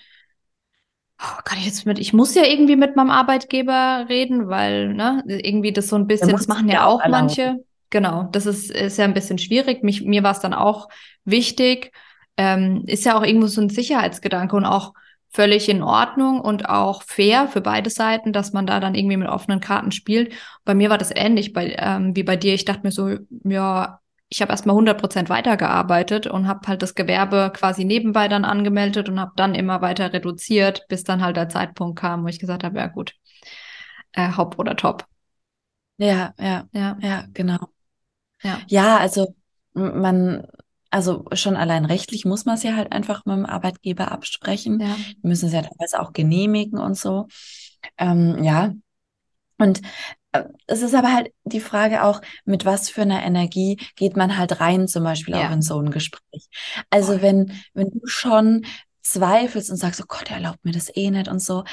[1.18, 5.24] oh, kann ich jetzt mit, ich muss ja irgendwie mit meinem Arbeitgeber reden, weil, ne,
[5.26, 7.56] irgendwie das so ein bisschen, das machen ja auch manche.
[7.90, 9.82] Genau, das ist, ist ja ein bisschen schwierig.
[9.82, 10.88] Mich, mir war es dann auch
[11.24, 11.92] wichtig.
[12.36, 14.92] Ähm, ist ja auch irgendwo so ein Sicherheitsgedanke und auch
[15.32, 19.28] völlig in Ordnung und auch fair für beide Seiten, dass man da dann irgendwie mit
[19.28, 20.32] offenen Karten spielt.
[20.64, 22.54] Bei mir war das ähnlich bei, ähm, wie bei dir.
[22.54, 26.94] Ich dachte mir so, ja, ich habe erstmal 100 Prozent weitergearbeitet und habe halt das
[26.94, 31.48] Gewerbe quasi nebenbei dann angemeldet und habe dann immer weiter reduziert, bis dann halt der
[31.48, 33.14] Zeitpunkt kam, wo ich gesagt habe, ja gut,
[34.12, 35.06] äh, Haupt oder Top.
[35.98, 37.58] Ja, ja, ja, ja, genau.
[38.42, 39.34] Ja, ja also
[39.72, 40.46] man,
[40.90, 44.80] also schon allein rechtlich muss man es ja halt einfach mit dem Arbeitgeber absprechen.
[44.80, 44.96] Ja.
[45.22, 47.28] Die müssen es ja teilweise auch genehmigen und so.
[47.98, 48.72] Ähm, ja.
[49.58, 49.82] Und
[50.32, 54.36] äh, es ist aber halt die Frage auch, mit was für einer Energie geht man
[54.36, 55.48] halt rein, zum Beispiel ja.
[55.48, 56.48] auch in so ein Gespräch.
[56.90, 57.22] Also oh.
[57.22, 58.64] wenn, wenn du schon
[59.02, 61.64] zweifelst und sagst, oh Gott, er erlaubt mir das eh nicht und so.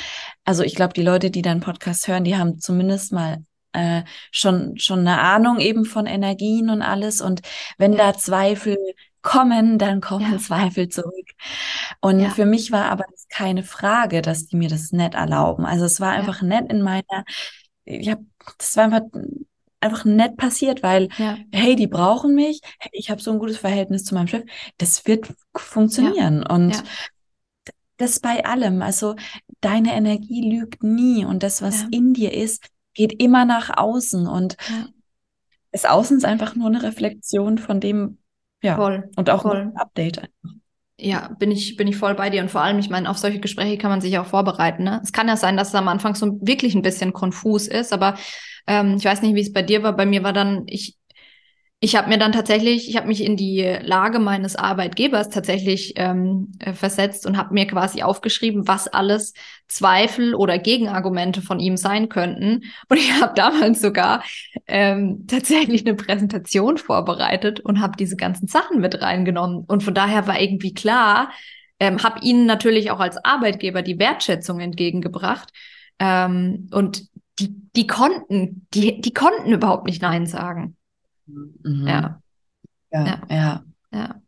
[0.44, 3.44] Also ich glaube, die Leute, die deinen Podcast hören, die haben zumindest mal
[3.78, 7.22] äh, schon, schon eine Ahnung eben von Energien und alles.
[7.22, 7.42] Und
[7.78, 8.12] wenn ja.
[8.12, 8.78] da Zweifel
[9.22, 10.38] kommen, dann kommen ja.
[10.38, 11.32] Zweifel zurück.
[12.02, 12.30] Und ja.
[12.30, 15.66] für mich war aber keine Frage, dass die mir das nicht erlauben.
[15.66, 16.48] Also es war einfach ja.
[16.48, 17.26] nett in meiner,
[17.86, 18.26] ich habe,
[18.58, 19.04] das war einfach
[19.80, 21.38] einfach nett passiert, weil ja.
[21.52, 24.44] hey, die brauchen mich, hey, ich habe so ein gutes Verhältnis zu meinem Chef,
[24.78, 26.84] das wird funktionieren und
[27.98, 28.82] das bei allem.
[28.82, 29.16] Also
[29.62, 31.88] deine Energie lügt nie und das, was Ja.
[31.92, 34.88] in dir ist, geht immer nach außen und Ja.
[35.72, 38.18] das Außen ist einfach nur eine Reflexion von dem,
[38.62, 39.58] ja, Voll, und auch voll.
[39.58, 40.20] ein Update.
[40.20, 40.58] einfach.
[41.00, 42.42] Ja, bin ich, bin ich voll bei dir.
[42.42, 44.84] Und vor allem, ich meine, auf solche Gespräche kann man sich auch vorbereiten.
[44.84, 45.00] Ne?
[45.04, 48.16] Es kann ja sein, dass es am Anfang so wirklich ein bisschen konfus ist, aber
[48.66, 49.96] ähm, ich weiß nicht, wie es bei dir war.
[49.96, 50.97] Bei mir war dann, ich,
[51.80, 56.52] ich habe mir dann tatsächlich, ich habe mich in die Lage meines Arbeitgebers tatsächlich ähm,
[56.58, 59.34] äh, versetzt und habe mir quasi aufgeschrieben, was alles
[59.68, 62.64] Zweifel oder Gegenargumente von ihm sein könnten.
[62.90, 64.24] Und ich habe damals sogar
[64.66, 69.64] ähm, tatsächlich eine Präsentation vorbereitet und habe diese ganzen Sachen mit reingenommen.
[69.68, 71.30] Und von daher war irgendwie klar,
[71.80, 75.50] ähm, habe ihnen natürlich auch als Arbeitgeber die Wertschätzung entgegengebracht.
[76.00, 77.04] Ähm, und
[77.38, 80.77] die, die konnten, die, die konnten überhaupt nicht Nein sagen.
[81.28, 81.88] Mhm.
[81.88, 82.22] Ja,
[82.92, 83.64] Ja, Ja.
[83.92, 84.22] ja.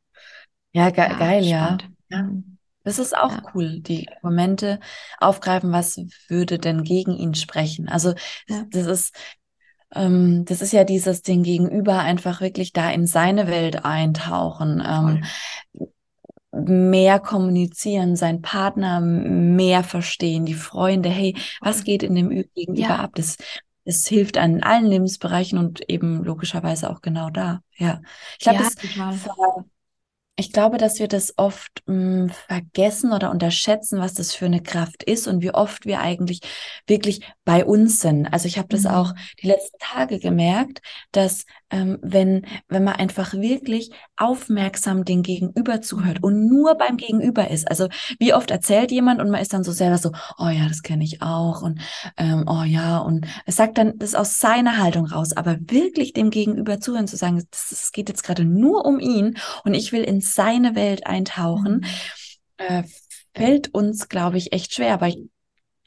[0.73, 0.89] ja.
[0.89, 1.65] Ge geil, ja.
[1.65, 1.89] spannend.
[2.09, 2.23] Ja.
[2.23, 2.57] Mhm.
[2.83, 3.43] Das ist auch Ja.
[3.53, 4.79] cool, die Argumente
[5.19, 7.89] aufgreifen, was würde denn gegen ihn sprechen.
[7.89, 8.13] Also
[8.47, 8.65] Ja.
[8.71, 9.15] das ist,
[9.93, 15.23] ähm, das ist ja dieses Ding gegenüber einfach wirklich da in seine Welt eintauchen, ähm,
[16.51, 22.95] mehr kommunizieren, sein Partner mehr verstehen, die Freunde, hey, was geht in dem Gegenüber Ja.
[22.99, 23.11] ab?
[23.15, 23.37] Das,
[23.89, 27.61] das hilft an allen Lebensbereichen und eben logischerweise auch genau da.
[27.77, 28.01] Ja,
[28.33, 28.69] ich glaube, Ja,
[30.35, 35.03] ich glaube, dass wir das oft mh, vergessen oder unterschätzen, was das für eine Kraft
[35.03, 36.39] ist und wie oft wir eigentlich
[36.87, 38.27] wirklich bei uns sind.
[38.31, 38.89] Also ich habe das Mhm.
[38.91, 40.81] auch die letzten Tage gemerkt,
[41.11, 46.23] dass ähm, wenn, wenn man einfach wirklich aufmerksam den Gegenüber zuhört Mhm.
[46.23, 47.67] und nur beim Gegenüber ist.
[47.69, 47.87] Also
[48.19, 51.03] wie oft erzählt jemand und man ist dann so selber so, oh ja, das kenne
[51.03, 51.79] ich auch und
[52.17, 56.29] ähm, oh ja, und es sagt dann das aus seiner Haltung raus, aber wirklich dem
[56.29, 60.21] Gegenüber zuhören, zu sagen, es geht jetzt gerade nur um ihn und ich will in
[60.21, 61.85] seine Welt eintauchen, Mhm.
[62.57, 62.83] äh,
[63.35, 64.93] fällt uns, glaube ich, echt schwer.
[64.93, 65.19] Aber ich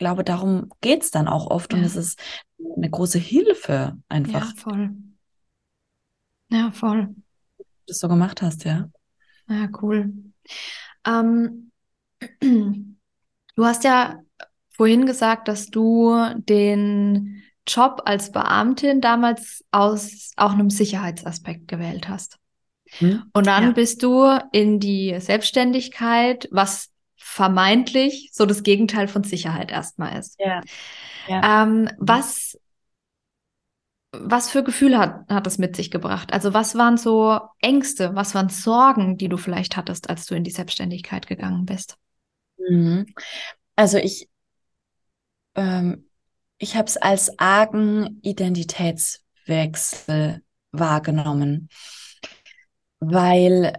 [0.02, 1.86] glaube, darum geht's dann auch oft und Ja.
[1.86, 2.20] es ist
[2.76, 4.90] eine große Hilfe, einfach, Ja, voll.
[6.50, 7.14] Ja, voll.
[7.58, 8.90] dass du das so gemacht hast, ja.
[9.48, 10.12] Ja, cool.
[11.06, 11.70] Ähm,
[12.40, 14.20] du hast ja
[14.70, 22.38] vorhin gesagt, dass du den Job als Beamtin damals aus auch einem Sicherheitsaspekt gewählt hast.
[22.98, 23.30] Hm?
[23.32, 23.70] Und dann Ja.
[23.72, 26.91] bist du in die Selbstständigkeit, was
[27.32, 30.38] vermeintlich so das Gegenteil von Sicherheit erstmal ist.
[30.38, 30.60] Ja.
[31.26, 31.62] Ja.
[31.62, 32.58] Ähm, was,
[34.12, 36.34] was für Gefühle hat, hat das mit sich gebracht?
[36.34, 40.44] Also was waren so Ängste, was waren Sorgen, die du vielleicht hattest, als du in
[40.44, 41.96] die Selbstständigkeit gegangen bist?
[42.58, 43.06] Mhm.
[43.76, 44.28] Also ich,
[45.54, 46.04] ähm,
[46.58, 51.70] ich habe es als argen Identitätswechsel wahrgenommen,
[53.00, 53.72] weil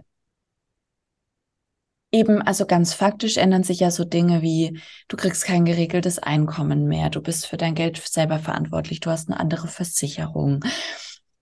[2.14, 6.86] eben, also ganz faktisch ändern sich ja so Dinge wie, du kriegst kein geregeltes Einkommen
[6.86, 10.64] mehr, du bist für dein Geld selber verantwortlich, du hast eine andere Versicherung,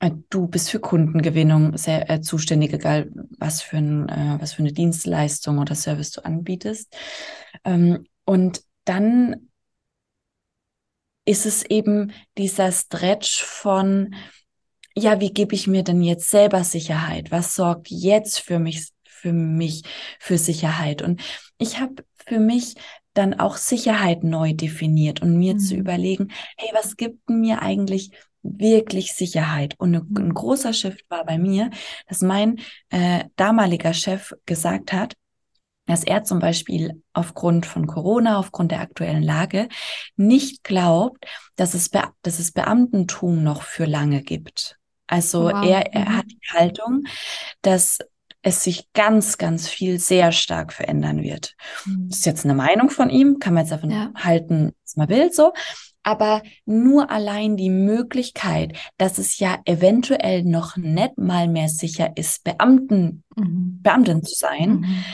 [0.01, 4.63] äh, du bist für Kundengewinnung sehr, äh, zuständig, egal was für, ein, äh, was für
[4.63, 6.97] eine Dienstleistung oder Service du anbietest.
[7.65, 9.51] Ähm, und dann
[11.27, 14.15] ist es eben dieser Stretch von,
[14.97, 17.31] ja, wie gebe ich mir denn jetzt selber Sicherheit?
[17.31, 18.92] Was sorgt jetzt für mich,
[19.23, 19.83] für mich
[20.19, 21.03] für Sicherheit?
[21.03, 21.21] Und
[21.59, 22.75] ich habe für mich
[23.15, 25.77] dann auch Sicherheit neu definiert und mir zu Mhm.
[25.77, 28.11] überlegen, hey, was gibt mir eigentlich
[28.43, 29.75] wirklich Sicherheit?
[29.79, 30.35] Und eine, ein Mhm.
[30.35, 31.71] großer Shift war bei mir,
[32.09, 35.15] dass mein äh, damaliger Chef gesagt hat,
[35.87, 39.69] dass er zum Beispiel aufgrund von Corona, aufgrund der aktuellen Lage,
[40.17, 41.25] nicht glaubt,
[41.57, 44.79] dass es, Be dass es Beamtentum noch für lange gibt.
[45.09, 45.55] Also wow.
[45.61, 46.17] er, er Mhm.
[46.17, 47.05] hat die Haltung,
[47.63, 47.99] dass
[48.43, 51.55] es sich ganz, ganz viel sehr stark verändern wird.
[51.87, 52.09] Mhm.
[52.09, 54.11] Das ist jetzt eine Meinung von ihm, kann man jetzt davon Ja.
[54.17, 55.53] halten, was man will, so.
[56.05, 62.43] Aber nur allein die Möglichkeit, dass es ja eventuell noch nicht mal mehr sicher ist,
[62.43, 63.79] Beamten, Mhm.
[63.83, 65.05] Beamtin zu sein, Mhm.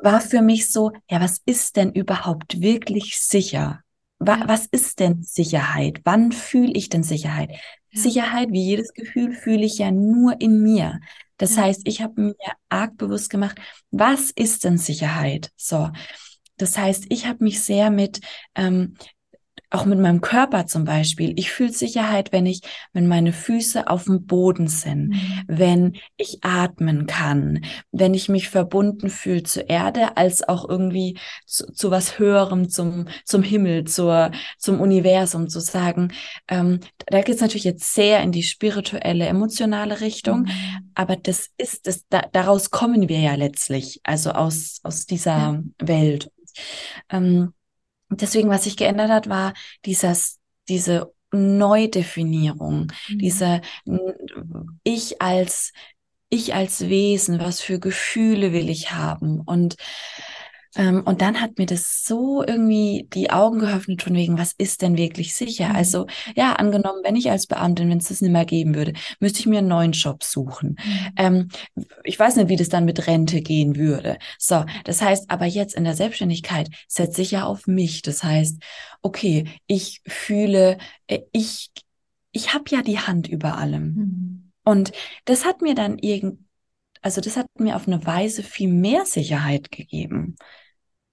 [0.00, 3.80] war für mich so, ja, was ist denn überhaupt wirklich sicher?
[4.18, 4.48] Wa Ja.
[4.48, 6.00] Was ist denn Sicherheit?
[6.04, 7.50] Wann fühle ich denn Sicherheit?
[7.90, 8.00] Ja.
[8.00, 11.00] Sicherheit, wie jedes Gefühl, fühle ich ja nur in mir.
[11.38, 11.62] Das Ja.
[11.62, 12.34] heißt, ich habe mir
[12.68, 13.58] arg bewusst gemacht,
[13.90, 15.50] was ist denn Sicherheit?
[15.56, 15.90] So,
[16.56, 18.20] das heißt, ich habe mich sehr mit
[18.54, 18.94] ähm,
[19.70, 21.32] auch mit meinem Körper zum Beispiel.
[21.36, 22.60] Ich fühle Sicherheit, wenn ich,
[22.92, 25.42] wenn meine Füße auf dem Boden sind, Mhm.
[25.48, 31.66] wenn ich atmen kann, wenn ich mich verbunden fühle zur Erde, als auch irgendwie zu,
[31.72, 36.12] zu was Höherem, zum, zum Himmel, zur, zum Universum zu sagen.
[36.48, 40.90] Ähm, da geht es natürlich jetzt sehr in die spirituelle, emotionale Richtung, Mhm.
[40.94, 45.60] aber das ist, das, da, daraus kommen wir ja letztlich, also aus, aus dieser Ja.
[45.80, 46.30] Welt.
[47.10, 47.52] Ähm,
[48.10, 50.38] deswegen, was sich geändert hat, war dieses,
[50.68, 53.18] diese Neudefinierung, mhm.
[53.18, 53.60] diese
[54.84, 55.72] ich als
[56.28, 59.76] ich als Wesen, was für Gefühle will ich haben und
[60.76, 64.96] und dann hat mir das so irgendwie die Augen geöffnet von wegen, was ist denn
[64.96, 65.70] wirklich sicher?
[65.70, 65.76] Mhm.
[65.76, 69.40] Also ja, angenommen, wenn ich als Beamtin, wenn es das nicht mehr geben würde, müsste
[69.40, 70.78] ich mir einen neuen Job suchen.
[70.84, 71.12] Mhm.
[71.16, 71.48] Ähm,
[72.04, 74.18] ich weiß nicht, wie das dann mit Rente gehen würde.
[74.38, 78.02] So, das heißt, aber jetzt in der Selbstständigkeit setze ich ja auf mich.
[78.02, 78.62] Das heißt,
[79.02, 81.70] okay, ich fühle, äh, ich,
[82.32, 83.94] ich habe ja die Hand über allem.
[83.94, 84.52] Mhm.
[84.64, 84.92] Und
[85.24, 86.40] das hat mir dann irgend,
[87.00, 90.36] also das hat mir auf eine Weise viel mehr Sicherheit gegeben.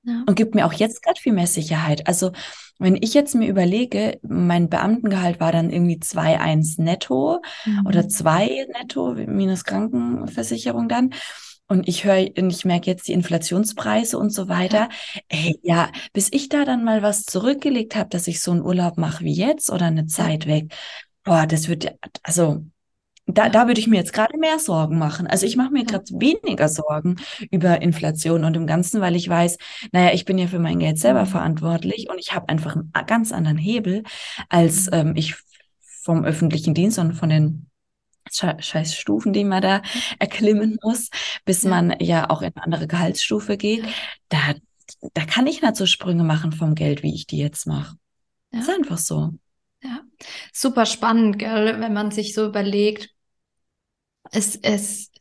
[0.04, 0.24] Ja.
[0.26, 2.08] Und gibt mir auch jetzt gerade viel mehr Sicherheit.
[2.08, 2.32] Also,
[2.80, 7.86] wenn ich jetzt mir überlege, mein Beamtengehalt war dann irgendwie 2,1 netto mhm.
[7.86, 11.12] oder 2 netto minus Krankenversicherung dann.
[11.68, 14.90] Und ich höre und ich merke jetzt die Inflationspreise und so weiter.
[15.16, 15.22] Ja.
[15.30, 18.98] Ey, ja, bis ich da dann mal was zurückgelegt habe, dass ich so einen Urlaub
[18.98, 20.52] mache wie jetzt oder eine Zeit ja.
[20.52, 20.74] weg.
[21.24, 22.66] Boah, das wird, also
[23.26, 25.28] da, da würde ich mir jetzt gerade mehr Sorgen machen.
[25.28, 27.16] Also ich mache mir gerade weniger Sorgen
[27.52, 29.58] über Inflation und im Ganzen, weil ich weiß,
[29.92, 31.30] naja, ich bin ja für mein Geld selber mhm.
[31.30, 34.04] verantwortlich und ich habe einfach einen ganz anderen Hebel,
[34.50, 34.94] als mhm.
[34.94, 35.36] ähm, ich
[36.02, 37.70] vom öffentlichen Dienst und von den
[38.30, 39.82] scheiß Stufen, die man da
[40.20, 41.10] erklimmen muss,
[41.46, 43.86] bis man ja auch in eine andere Gehaltsstufe geht.
[44.30, 44.56] Da,
[45.14, 47.96] da kann ich nicht so Sprünge machen vom Geld, wie ich die jetzt mache.
[48.52, 48.60] Ja.
[48.60, 49.32] Ist einfach so.
[49.82, 50.00] Ja,
[50.54, 53.13] super spannend, gell, wenn man sich so überlegt,
[54.32, 55.12] es, es,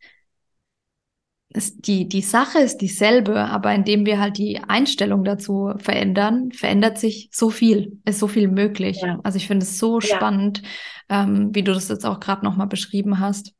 [1.51, 6.99] es, die, die Sache ist dieselbe, aber indem wir halt die Einstellung dazu verändern, verändert
[6.99, 9.01] sich so viel, ist so viel möglich.
[9.03, 9.21] Ja.
[9.23, 10.17] Also ich finde es so ja.
[10.17, 10.63] spannend,
[11.09, 13.55] ähm, wie du das jetzt auch gerade nochmal beschrieben hast.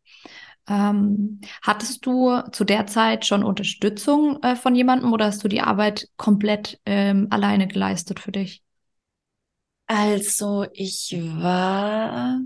[0.69, 5.61] Ähm, hattest du zu der Zeit schon Unterstützung äh, von jemandem oder hast du die
[5.61, 8.63] Arbeit komplett ähm, alleine geleistet für dich?
[9.87, 12.41] Also ich war,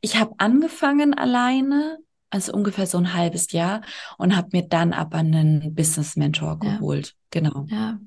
[0.00, 1.98] ich habe angefangen alleine,
[2.30, 3.82] also ungefähr so ein halbes Jahr
[4.18, 7.08] und habe mir dann aber einen Business Mentor geholt.
[7.08, 7.12] Ja.
[7.30, 7.66] Genau.
[7.68, 7.98] Ja.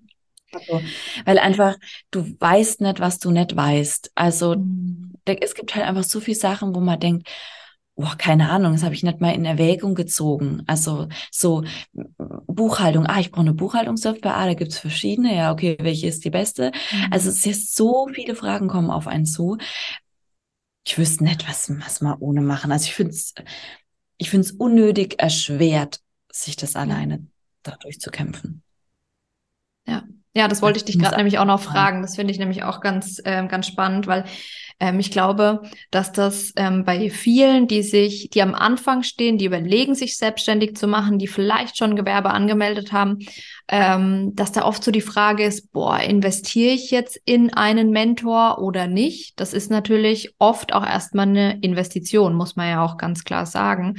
[0.52, 0.82] Also,
[1.26, 1.76] weil einfach
[2.12, 4.12] du weißt nicht, was du nicht weißt.
[4.16, 5.14] Also mhm.
[5.26, 7.28] es gibt halt einfach so viele Sachen, wo man denkt,
[8.00, 10.64] boah, keine Ahnung, das habe ich nicht mal in Erwägung gezogen.
[10.68, 11.64] Also so
[12.48, 16.30] Buchhaltung, ah, ich brauche eine Buchhaltungssoftware, ah, da gibt's verschiedene, ja, okay, welche ist die
[16.30, 16.72] beste?
[16.92, 17.08] Mhm.
[17.12, 19.58] Also es ist so viele Fragen kommen auf einen zu.
[20.86, 22.72] Ich wüsste nicht, was, was mal ohne machen.
[22.72, 23.34] Also ich finde es
[24.18, 27.28] ich find's unnötig erschwert, sich das alleine
[27.64, 28.64] dadurch zu kämpfen.
[29.86, 30.04] Ja,
[30.40, 32.02] ja, das wollte ich dich gerade nämlich auch noch fragen.
[32.02, 34.24] Das finde ich nämlich auch ganz, äh, ganz spannend, weil
[34.80, 39.46] ähm, ich glaube, dass das ähm, bei vielen, die sich, die am Anfang stehen, die
[39.46, 43.20] überlegen, sich selbstständig zu machen, die vielleicht schon Gewerbe angemeldet haben,
[43.68, 48.60] ähm, dass da oft so die Frage ist, boah, investiere ich jetzt in einen Mentor
[48.60, 49.38] oder nicht?
[49.42, 53.96] Das ist natürlich oft auch erstmal eine Investition, muss man ja auch ganz klar sagen.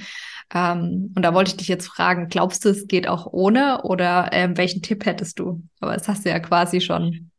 [0.52, 4.30] Ähm, und da wollte ich dich jetzt fragen, glaubst du, es geht auch ohne oder
[4.32, 5.62] ähm, welchen Tipp hättest du?
[5.80, 7.30] Aber das hast du ja quasi schon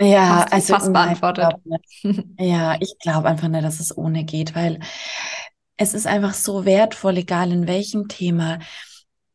[0.00, 1.54] ja, fast, also fast beantwortet.
[1.88, 4.80] Ich ja, ich glaube einfach nicht, dass es ohne geht, weil
[5.76, 8.58] es ist einfach so wertvoll, egal in welchem Thema.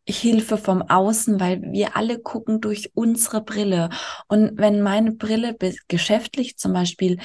[0.07, 3.89] Hilfe vom Außen, weil wir alle gucken durch unsere Brille.
[4.27, 7.17] Und wenn meine Brille geschäftlich zum Beispiel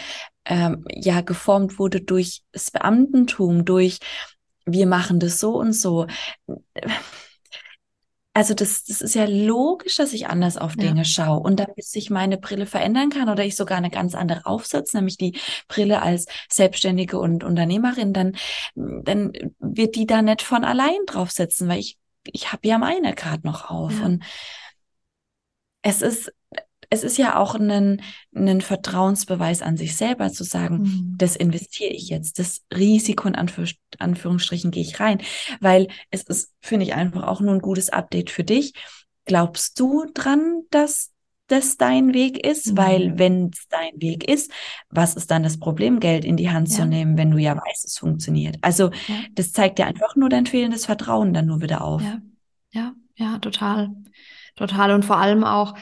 [0.47, 3.99] ähm, ja geformt wurde durch das Beamtentum, durch
[4.66, 6.07] wir machen das so und so.
[8.33, 11.05] Also das, das ist ja logisch, dass ich anders auf Dinge ja.
[11.05, 14.96] schaue und damit sich meine Brille verändern kann oder ich sogar eine ganz andere aufsetze,
[14.96, 18.37] nämlich die Brille als Selbstständige und Unternehmerin, dann,
[18.77, 23.44] dann wird die da nicht von allein draufsetzen, weil ich, ich habe ja meine gerade
[23.44, 23.99] noch auf.
[23.99, 24.07] Ja.
[24.07, 24.23] Und
[25.83, 26.33] es ist
[26.90, 28.03] es ist ja auch ein,
[28.35, 31.14] ein Vertrauensbeweis an sich selber zu sagen, mhm.
[31.16, 33.66] das investiere ich jetzt, das Risiko in Anführ
[33.98, 35.20] Anführungsstrichen gehe ich rein,
[35.61, 38.74] weil es ist, finde ich, einfach auch nur ein gutes Update für dich.
[39.24, 41.12] Glaubst du dran, dass
[41.47, 42.72] das dein Weg ist?
[42.72, 42.76] Mhm.
[42.76, 44.51] Weil wenn es dein Weg ist,
[44.88, 46.76] was ist dann das Problem, Geld in die Hand ja.
[46.76, 48.57] zu nehmen, wenn du ja weißt, es funktioniert?
[48.62, 49.14] Also ja.
[49.34, 52.03] das zeigt dir einfach nur dein fehlendes Vertrauen dann nur wieder auf.
[52.03, 52.20] Ja,
[52.72, 53.91] ja, ja total.
[54.57, 54.93] Total.
[54.93, 55.74] Und vor allem auch,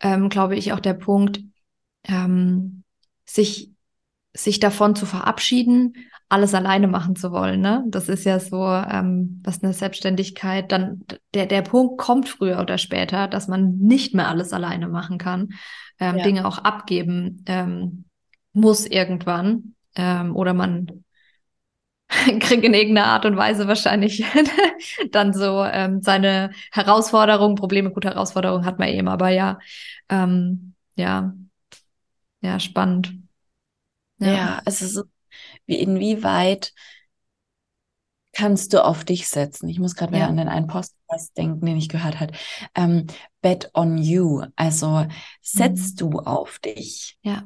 [0.00, 1.40] ähm, glaube ich, auch der Punkt,
[2.04, 2.82] ähm,
[3.24, 3.70] sich,
[4.32, 5.94] sich davon zu verabschieden,
[6.28, 7.60] alles alleine machen zu wollen.
[7.60, 7.84] Ne?
[7.88, 12.78] Das ist ja so, ähm, was eine Selbstständigkeit dann, der, der Punkt kommt früher oder
[12.78, 15.50] später, dass man nicht mehr alles alleine machen kann,
[15.98, 16.24] ähm, ja.
[16.24, 18.04] Dinge auch abgeben ähm,
[18.52, 19.74] muss irgendwann.
[19.96, 21.04] Ähm, oder man
[22.40, 24.24] kriege in irgendeiner Art und Weise wahrscheinlich
[25.10, 29.58] dann so ähm, seine Herausforderungen, Probleme, gute Herausforderungen hat man eben, aber ja,
[30.08, 31.34] ähm, Ja.
[32.42, 33.12] Ja, spannend.
[34.18, 35.02] Ja, ja also so,
[35.66, 36.72] wie inwieweit
[38.32, 39.68] kannst du auf dich setzen?
[39.68, 40.28] Ich muss gerade wieder ja.
[40.28, 42.32] an den einen Podcast denken, den ich gehört habe.
[42.74, 43.06] Ähm,
[43.42, 44.44] Bet on you.
[44.56, 45.06] Also
[45.42, 46.10] setzt mhm.
[46.10, 47.18] du auf dich.
[47.22, 47.44] Ja.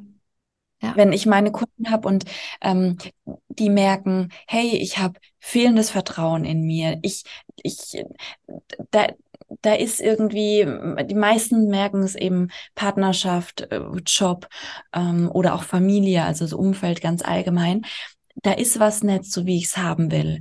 [0.85, 0.97] Ja.
[0.97, 2.24] Wenn ich meine Kunden habe und
[2.61, 2.99] ähm,
[3.49, 7.24] die merken, hey, ich habe fehlendes Vertrauen in mir, ich,
[7.62, 8.05] ich,
[8.91, 9.09] da,
[9.62, 10.66] da ist irgendwie,
[11.07, 14.49] die meisten merken es eben Partnerschaft, äh, Job
[14.93, 17.82] ähm, oder auch Familie, also das Umfeld ganz allgemein.
[18.37, 20.41] Da ist was nicht so, wie ich es haben will.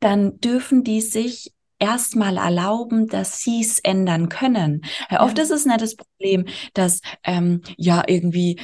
[0.00, 4.82] Dann dürfen die sich erstmal erlauben, dass sie es ändern können.
[5.10, 8.60] Ja, oft ist es nicht das Problem, dass ähm, ja irgendwie,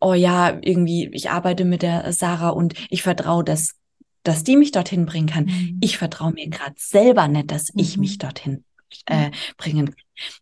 [0.00, 3.76] oh ja, irgendwie, ich arbeite mit der Sarah und ich vertraue, dass
[4.22, 5.46] dass die mich dorthin bringen kann.
[5.46, 5.78] Mhm.
[5.80, 7.80] Ich vertraue mir gerade selber nicht, dass mhm.
[7.80, 8.64] ich mich dorthin
[9.06, 9.94] äh, bringen.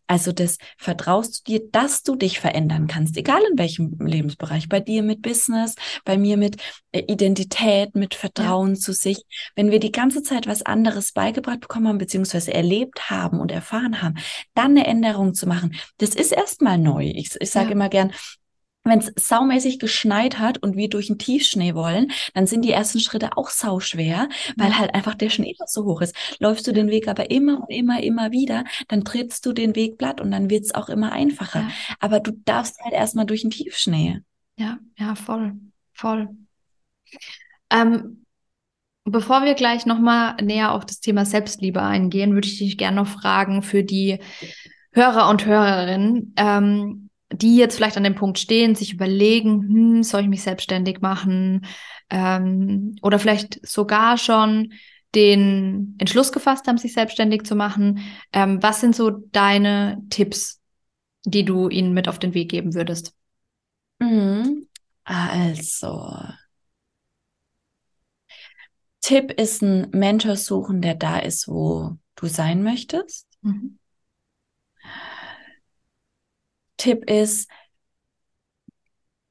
[0.07, 4.81] Also das vertraust du dir, dass du dich verändern kannst, egal in welchem Lebensbereich, bei
[4.81, 5.75] dir mit Business,
[6.05, 6.57] bei mir mit
[6.93, 8.81] äh, Identität, mit Vertrauen ja.
[8.81, 9.23] zu sich.
[9.55, 14.03] Wenn wir die ganze Zeit was anderes beigebracht bekommen haben, beziehungsweise erlebt haben und erfahren
[14.03, 14.17] haben,
[14.55, 17.05] dann eine Änderung zu machen, das ist erstmal neu.
[17.15, 17.73] Ich, ich sage ja.
[17.73, 18.13] immer gern,
[18.89, 23.01] wenn es saumäßig geschneit hat und wir durch den Tiefschnee wollen, dann sind die ersten
[23.01, 26.15] Schritte auch sauschwer, weil halt einfach der Schnee so hoch ist.
[26.39, 29.99] Läufst du den Weg aber immer und immer, immer wieder, dann trittst du den Weg
[29.99, 31.61] platt und dann wird es auch immer einfacher.
[31.61, 31.71] Ja.
[32.01, 34.21] Aber du darfst halt erstmal durch den Tiefschnee.
[34.57, 35.55] Ja, ja, voll,
[35.93, 36.29] voll.
[37.71, 38.25] Ähm,
[39.05, 43.09] bevor wir gleich nochmal näher auf das Thema Selbstliebe eingehen, würde ich dich gerne noch
[43.09, 44.19] fragen für die
[44.93, 46.35] Hörer und Hörerinnen.
[46.37, 51.01] Ähm, die jetzt vielleicht an dem Punkt stehen, sich überlegen, hm, soll ich mich selbstständig
[51.01, 51.67] machen?
[52.11, 54.73] Ähm, oder vielleicht sogar schon
[55.15, 58.01] den Entschluss gefasst haben, sich selbstständig zu machen.
[58.33, 60.61] Ähm, was sind so deine Tipps,
[61.25, 63.15] die du ihnen mit auf den Weg geben würdest?
[64.01, 64.67] Mhm.
[65.05, 66.13] Also,
[69.01, 73.27] Tipp ist ein Mentor suchen, der da ist, wo du sein möchtest.
[73.43, 73.78] Mhm.
[76.79, 77.51] Tipp ist,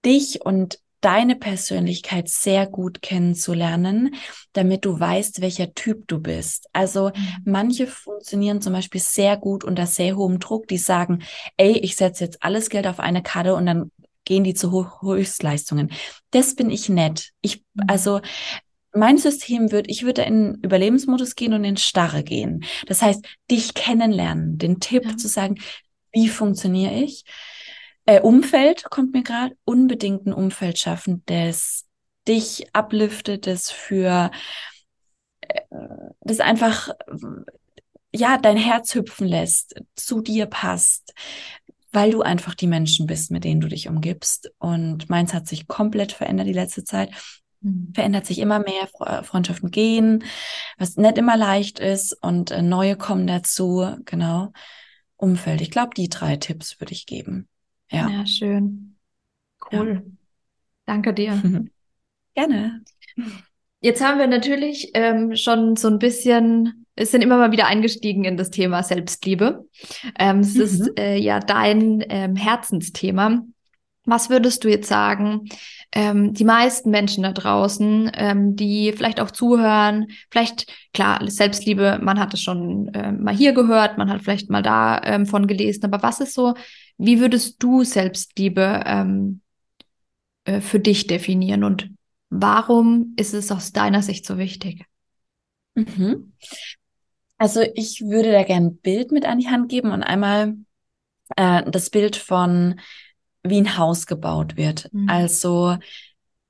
[0.05, 4.15] dich und deine Persönlichkeit sehr gut kennenzulernen,
[4.53, 6.67] damit du weißt, welcher Typ du bist.
[6.73, 7.37] Also mhm.
[7.45, 11.23] manche funktionieren zum Beispiel sehr gut unter sehr hohem Druck, die sagen,
[11.55, 13.91] ey, ich setze jetzt alles Geld auf eine Karte und dann
[14.25, 15.91] gehen die zu Ho Höchstleistungen.
[16.31, 17.31] Das bin ich nett.
[17.41, 17.83] Ich, mhm.
[17.87, 18.21] also
[18.93, 22.63] mein System wird, ich würde in Überlebensmodus gehen und in Starre gehen.
[22.87, 25.15] Das heißt, dich kennenlernen, den Tipp ja.
[25.17, 25.57] zu sagen,
[26.17, 27.25] wie funktioniere ich?
[28.07, 31.85] Äh, Umfeld kommt mir gerade, unbedingt ein Umfeld schaffen, das
[32.27, 34.31] dich abliftet, das für
[35.41, 35.61] äh,
[36.21, 36.89] das einfach
[38.11, 41.13] ja dein Herz hüpfen lässt, zu dir passt,
[41.91, 44.51] weil du einfach die Menschen bist, mit denen du dich umgibst.
[44.57, 47.11] Und meins hat sich komplett verändert die letzte Zeit.
[47.61, 47.91] Mhm.
[47.93, 50.23] Verändert sich immer mehr, Freundschaften gehen,
[50.79, 54.51] was nicht immer leicht ist und äh, neue kommen dazu, genau.
[55.17, 55.61] Umfeld.
[55.61, 57.47] Ich glaube, die drei Tipps würde ich geben.
[57.89, 58.09] Ja.
[58.09, 58.97] Ja, schön.
[59.71, 60.03] Cool.
[60.05, 60.11] Ja.
[60.85, 61.41] Danke dir.
[62.35, 62.83] Gerne.
[63.81, 68.23] Jetzt haben wir natürlich ähm, schon so ein bisschen, es sind immer mal wieder eingestiegen
[68.23, 69.67] in das Thema Selbstliebe.
[70.17, 70.61] Ähm, es mhm.
[70.61, 73.43] ist äh, ja dein ähm, Herzensthema.
[74.07, 75.49] Was würdest du jetzt sagen?
[75.91, 82.17] Ähm, die meisten Menschen da draußen, ähm, die vielleicht auch zuhören, vielleicht, klar, Selbstliebe, man
[82.17, 85.83] hat es schon äh, mal hier gehört, man hat vielleicht mal da ähm, von gelesen,
[85.83, 86.53] aber was ist so,
[86.97, 89.41] wie würdest du Selbstliebe ähm,
[90.45, 91.89] äh, für dich definieren und
[92.29, 94.85] warum ist es aus deiner Sicht so wichtig?
[95.75, 96.31] Mhm.
[97.37, 100.55] Also ich würde da gerne ein Bild mit an die Hand geben und einmal
[101.35, 102.79] äh, das Bild von
[103.49, 104.89] wie ein Haus gebaut wird.
[104.91, 105.09] Mhm.
[105.09, 105.77] Also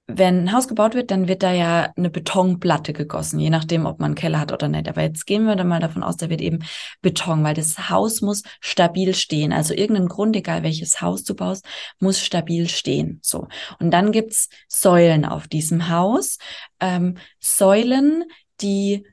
[0.08, 4.00] wenn ein Haus gebaut wird, dann wird da ja eine Betonplatte gegossen, je nachdem, ob
[4.00, 4.88] man einen Keller hat oder nicht.
[4.88, 6.60] Aber jetzt gehen wir dann mal davon aus, da wird eben
[7.02, 9.52] Beton, weil das Haus muss stabil stehen.
[9.52, 11.66] Also irgendein Grund, egal welches Haus du baust,
[12.00, 13.20] muss stabil stehen.
[13.22, 13.50] So.
[13.80, 16.38] Und dann gibt's Säulen auf diesem Haus.
[16.80, 18.24] Ähm, Säulen,
[18.62, 19.06] die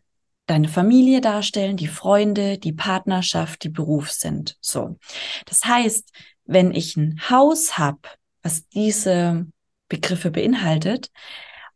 [0.46, 4.56] deine Familie darstellen, die Freunde, die Partnerschaft, die Beruf sind.
[4.60, 4.96] So.
[5.46, 6.12] Das heißt,
[6.44, 8.00] wenn ich ein Haus habe,
[8.42, 9.46] was diese
[9.88, 11.10] Begriffe beinhaltet,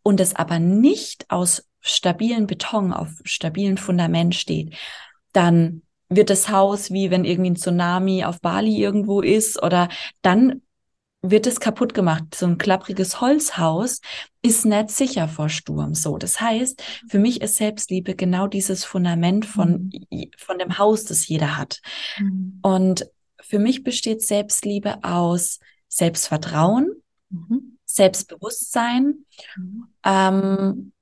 [0.02, 4.74] und es aber nicht aus stabilen Beton auf stabilen Fundament steht,
[5.32, 9.88] dann wird das Haus wie wenn irgendwie ein Tsunami auf Bali irgendwo ist oder
[10.22, 10.62] dann
[11.20, 12.34] wird es kaputt gemacht.
[12.34, 14.00] So ein klappriges Holzhaus
[14.40, 15.94] ist nicht sicher vor Sturm.
[15.94, 20.30] So, das heißt, für mich ist Selbstliebe genau dieses Fundament von, mhm.
[20.38, 21.80] von dem Haus, das jeder hat.
[22.18, 22.60] Mhm.
[22.62, 23.10] Und
[23.48, 27.78] für mich besteht Selbstliebe aus Selbstvertrauen, mhm.
[27.86, 29.24] Selbstbewusstsein,
[29.56, 29.86] mhm.
[30.04, 30.92] ähm,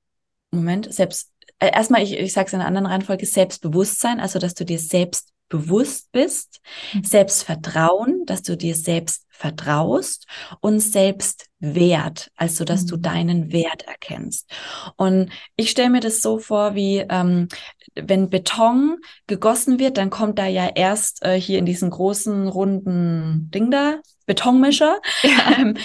[0.51, 4.53] Moment, selbst, äh, erstmal, ich, ich sage es in einer anderen Reihenfolge, Selbstbewusstsein, also dass
[4.53, 6.61] du dir selbst bewusst bist,
[6.93, 7.03] mhm.
[7.03, 10.25] Selbstvertrauen, dass du dir selbst vertraust
[10.61, 12.87] und Selbstwert, also dass mhm.
[12.87, 14.49] du deinen Wert erkennst.
[14.95, 17.47] Und ich stelle mir das so vor, wie ähm,
[17.95, 23.49] wenn Beton gegossen wird, dann kommt da ja erst äh, hier in diesen großen runden
[23.51, 25.01] Ding da, Betonmischer.
[25.23, 25.57] Ja.
[25.57, 25.77] Ähm,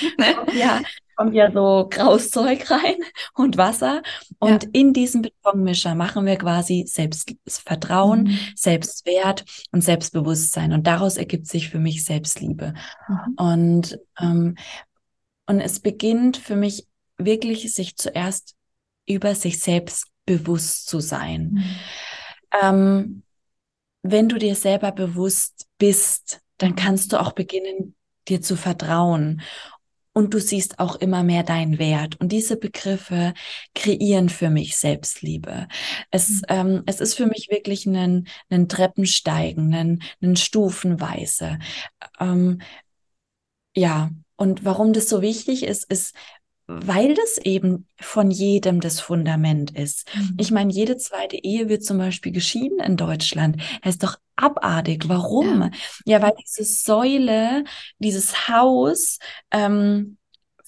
[0.54, 0.82] ja,
[1.16, 2.96] kommt ja so graues Zeug rein
[3.34, 4.02] und Wasser.
[4.38, 4.68] Und ja.
[4.72, 8.38] in diesem Betonmischer machen wir quasi Selbstvertrauen, mhm.
[8.54, 10.72] Selbstwert und Selbstbewusstsein.
[10.72, 12.74] Und daraus ergibt sich für mich Selbstliebe.
[13.08, 13.34] Mhm.
[13.36, 14.56] Und, ähm,
[15.46, 16.86] und es beginnt für mich
[17.18, 18.56] wirklich, sich zuerst
[19.06, 21.52] über sich selbst bewusst zu sein.
[21.52, 21.64] Mhm.
[22.62, 23.22] Ähm,
[24.02, 27.94] wenn du dir selber bewusst bist, dann kannst du auch beginnen,
[28.28, 29.42] dir zu vertrauen
[30.12, 32.20] und du siehst auch immer mehr deinen Wert.
[32.20, 33.32] Und diese Begriffe
[33.74, 35.68] kreieren für mich Selbstliebe.
[36.10, 36.42] Es, mhm.
[36.48, 41.58] ähm, es ist für mich wirklich ein, ein Treppensteigen, ein, ein Stufenweise.
[42.20, 42.60] Ähm,
[43.74, 46.14] ja, und warum das so wichtig ist, ist,
[46.66, 50.08] weil das eben von jedem das Fundament ist.
[50.14, 50.36] Mhm.
[50.38, 53.62] Ich meine, jede zweite Ehe wird zum Beispiel geschieden in Deutschland.
[53.82, 55.08] Es ist doch abartig.
[55.08, 55.62] Warum?
[55.62, 55.70] Ja,
[56.04, 57.64] ja weil diese Säule,
[57.98, 59.18] dieses Haus,
[59.50, 60.18] ähm,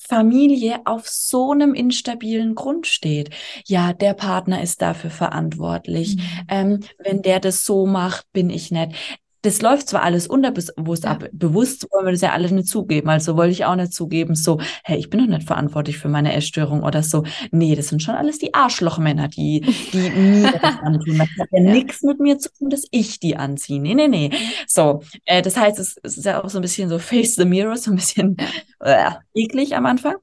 [0.07, 3.31] Familie auf so einem instabilen Grund steht.
[3.67, 6.17] Ja, der Partner ist dafür verantwortlich.
[6.17, 6.23] Mhm.
[6.49, 8.93] Ähm, wenn der das so macht, bin ich nicht
[9.45, 11.11] das läuft zwar alles unterbewusst ja.
[11.11, 13.11] ab, bewusst wollen wir das ja alle nicht zugeben.
[13.11, 16.33] Also wollte ich auch nicht zugeben, so, hey, ich bin doch nicht verantwortlich für meine
[16.33, 17.25] Essstörung oder so.
[17.51, 19.61] Nee, das sind schon alles die Arschlochmänner, die,
[19.93, 21.19] die mir das antun.
[21.19, 21.73] Das hat ja, ja.
[21.73, 23.81] nichts mit mir zu tun, dass ich die anziehe.
[23.81, 24.31] Nee, nee, nee.
[24.67, 27.45] So, äh, das heißt, es, es, ist ja auch so ein bisschen so Face the
[27.45, 28.39] Mirror, so ein bisschen
[28.81, 30.15] äh, eklig am Anfang.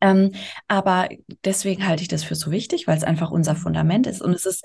[0.00, 0.32] Ähm,
[0.66, 1.08] aber
[1.44, 4.20] deswegen halte ich das für so wichtig, weil es einfach unser Fundament ist.
[4.20, 4.64] Und es ist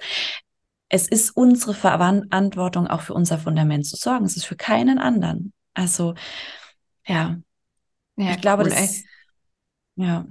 [0.89, 4.25] es ist unsere Verantwortung, auch für unser Fundament zu sorgen.
[4.25, 5.53] Es ist für keinen anderen.
[5.73, 6.15] Also,
[7.05, 7.37] ja.
[8.15, 9.05] Ja, ich glaube, cool, das ist,
[9.95, 10.25] ja.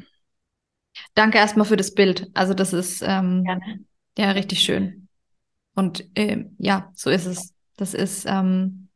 [1.15, 2.31] Danke erstmal für das Bild.
[2.35, 3.45] Also, das ist ähm,
[4.17, 5.09] ja richtig schön.
[5.75, 7.53] Und äh, ja, so ist es.
[7.77, 8.89] Das ist ähm,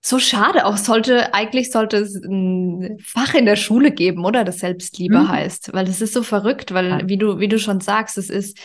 [0.00, 0.66] so schade.
[0.66, 4.42] Auch sollte, eigentlich sollte es ein Fach in der Schule geben, oder?
[4.42, 5.28] Das Selbstliebe mhm.
[5.28, 5.72] heißt.
[5.72, 7.08] Weil das ist so verrückt, weil, ja.
[7.08, 8.58] wie du, wie du schon sagst, es ist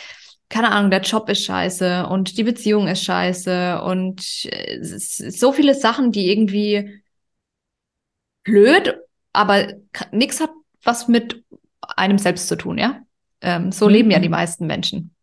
[0.49, 6.11] keine Ahnung, der Job ist scheiße und die Beziehung ist scheiße und so viele Sachen,
[6.11, 7.01] die irgendwie
[8.43, 8.95] blöd,
[9.33, 9.73] aber
[10.11, 10.51] nichts hat
[10.83, 11.43] was mit
[11.81, 13.01] einem selbst zu tun, ja?
[13.41, 13.91] Ähm, so mhm.
[13.91, 15.15] leben ja die meisten Menschen.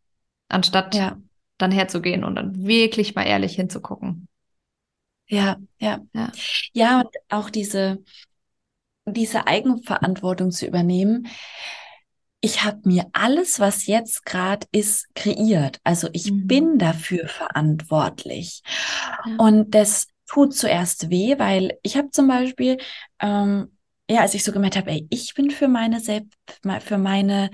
[0.48, 1.16] Anstatt ja.
[1.56, 4.28] dann herzugehen und dann wirklich mal ehrlich hinzugucken.
[5.28, 6.00] Ja, ja.
[6.12, 6.32] Ja,
[6.72, 8.02] ja und auch diese,
[9.06, 11.28] diese Eigenverantwortung zu übernehmen
[12.44, 15.78] ich habe mir alles, was jetzt gerade ist, kreiert.
[15.84, 16.46] Also ich mhm.
[16.48, 18.62] bin dafür verantwortlich.
[19.24, 19.36] Ja.
[19.38, 22.78] Und das tut zuerst weh, weil ich habe zum Beispiel,
[23.20, 23.78] ähm,
[24.10, 26.36] ja, als ich so gemerkt habe, ey, ich bin für meine Selbst,
[26.80, 27.50] für meine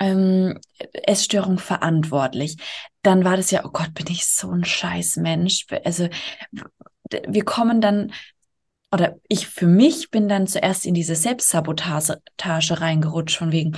[0.00, 0.58] ähm,
[0.92, 2.56] Essstörung verantwortlich,
[3.02, 5.64] dann war das ja, oh Gott, bin ich so ein scheiß Mensch.
[5.84, 6.08] Also
[7.28, 8.12] wir kommen dann
[8.92, 12.20] oder ich für mich bin dann zuerst in diese Selbstsabotage
[12.80, 13.76] reingerutscht, von wegen,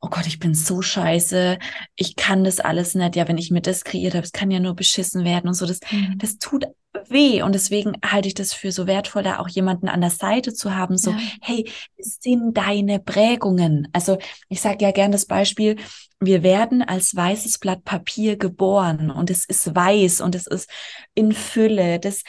[0.00, 1.58] oh Gott, ich bin so scheiße,
[1.96, 3.16] ich kann das alles nicht.
[3.16, 5.66] Ja, wenn ich mir das kreiert habe, es kann ja nur beschissen werden und so.
[5.66, 6.18] Das, mhm.
[6.18, 6.66] das tut
[7.08, 7.42] weh.
[7.42, 10.74] Und deswegen halte ich das für so wertvoll, da auch jemanden an der Seite zu
[10.74, 11.18] haben, so, ja.
[11.40, 13.88] hey, es sind deine Prägungen.
[13.92, 14.18] Also
[14.48, 15.76] ich sage ja gern das Beispiel,
[16.20, 20.70] wir werden als weißes Blatt Papier geboren und es ist weiß und es ist
[21.14, 22.22] in Fülle, das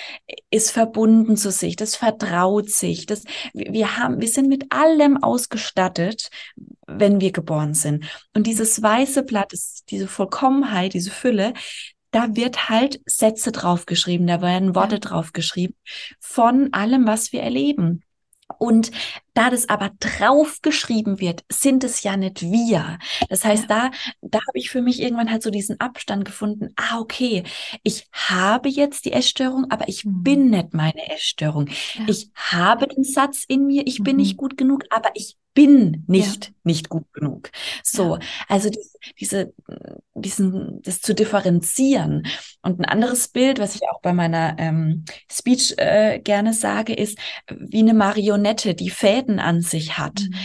[0.50, 6.30] ist verbunden zu sich, das vertraut sich, das, wir haben, wir sind mit allem ausgestattet,
[6.88, 8.06] wenn wir geboren sind.
[8.34, 11.54] Und dieses weiße Blatt, ist diese Vollkommenheit, diese Fülle,
[12.16, 15.00] da wird halt Sätze draufgeschrieben, da werden Worte ja.
[15.00, 15.76] draufgeschrieben
[16.22, 18.04] von allem, was wir erleben.
[18.58, 18.92] Und
[19.36, 22.98] da das aber draufgeschrieben wird, sind es ja nicht wir.
[23.30, 23.92] Das heißt, ja.
[23.92, 26.70] da, da habe ich für mich irgendwann halt so diesen Abstand gefunden.
[26.76, 27.44] Ah, okay,
[27.84, 30.24] ich habe jetzt die Essstörung, aber ich mhm.
[30.24, 31.68] bin nicht meine Essstörung.
[31.68, 32.06] Ja.
[32.08, 34.04] Ich habe den Satz in mir, ich mhm.
[34.06, 36.52] bin nicht gut genug, aber ich bin nicht ja.
[36.64, 37.50] nicht gut genug.
[37.82, 38.20] So, ja.
[38.50, 38.80] also die,
[39.20, 39.54] diese,
[40.14, 42.28] diesen, das zu differenzieren.
[42.62, 47.18] Und ein anderes Bild, was ich auch bei meiner ähm, Speech äh, gerne sage, ist
[47.50, 50.22] wie eine Marionette, die Fäden an sich hat.
[50.22, 50.36] Mhm.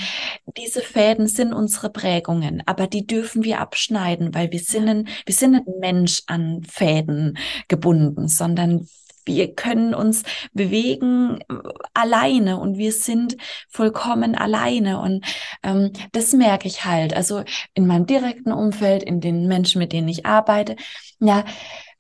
[0.56, 5.34] Diese Fäden sind unsere Prägungen, aber die dürfen wir abschneiden, weil wir sind, ein, wir
[5.34, 8.88] sind nicht ein Mensch an Fäden gebunden, sondern
[9.24, 11.54] wir können uns bewegen äh,
[11.94, 13.36] alleine und wir sind
[13.68, 15.00] vollkommen alleine.
[15.00, 15.24] Und
[15.62, 17.14] ähm, das merke ich halt.
[17.14, 17.44] Also
[17.74, 20.76] in meinem direkten Umfeld, in den Menschen, mit denen ich arbeite,
[21.20, 21.44] ja,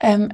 [0.00, 0.30] ähm,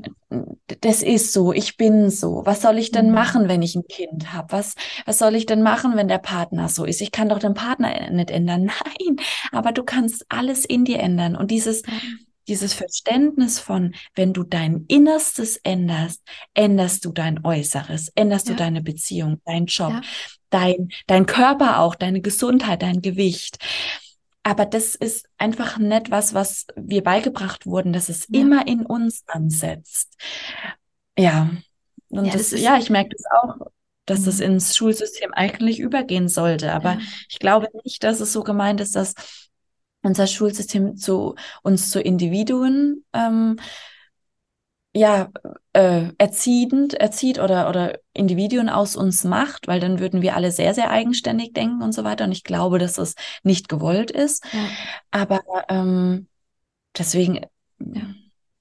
[0.80, 2.42] das ist so, ich bin so.
[2.44, 3.14] Was soll ich denn mhm.
[3.14, 4.52] machen, wenn ich ein Kind habe?
[4.52, 4.74] Was,
[5.04, 7.00] was soll ich denn machen, wenn der Partner so ist?
[7.00, 8.64] Ich kann doch den Partner nicht ändern.
[9.06, 9.16] Nein,
[9.52, 11.36] aber du kannst alles in dir ändern.
[11.36, 11.82] Und dieses,
[12.48, 16.22] dieses Verständnis von, wenn du dein Innerstes änderst,
[16.54, 18.54] änderst du dein Äußeres, änderst ja.
[18.54, 20.00] du deine Beziehung, deinen Job, ja.
[20.50, 23.58] dein, dein Körper auch, deine Gesundheit, dein Gewicht.
[24.42, 28.40] Aber das ist einfach nicht was, was wir beigebracht wurden, dass es ja.
[28.40, 30.14] immer in uns ansetzt.
[31.18, 31.50] Ja.
[32.08, 33.66] Und ja, das, das ja, ich merke das auch,
[34.04, 34.24] dass mhm.
[34.26, 36.72] das ins Schulsystem eigentlich übergehen sollte.
[36.72, 37.00] Aber ja.
[37.28, 39.14] ich glaube nicht, dass es so gemeint ist, dass
[40.06, 43.56] unser Schulsystem zu uns zu Individuen ähm,
[44.96, 45.28] ja,
[45.74, 50.72] äh, erziehend, erzieht oder, oder Individuen aus uns macht, weil dann würden wir alle sehr,
[50.72, 52.24] sehr eigenständig denken und so weiter.
[52.24, 54.42] Und ich glaube, dass es nicht gewollt ist.
[54.54, 54.60] Ja.
[55.10, 56.28] Aber ähm,
[56.96, 57.42] deswegen,
[57.78, 58.02] ja.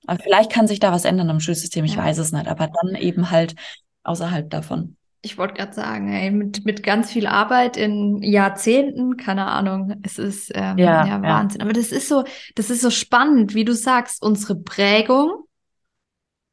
[0.07, 2.03] aber vielleicht kann sich da was ändern am Schulsystem, ich ja.
[2.03, 3.55] weiß es nicht, aber dann eben halt
[4.03, 4.97] außerhalb davon.
[5.25, 10.19] Ich wollte gerade sagen, ey, mit, mit ganz viel Arbeit in Jahrzehnten, keine Ahnung, es
[10.19, 11.63] ist ähm, ja, ja, Wahnsinn.
[11.63, 15.31] Aber das ist so, das ist so spannend, wie du sagst, unsere Prägung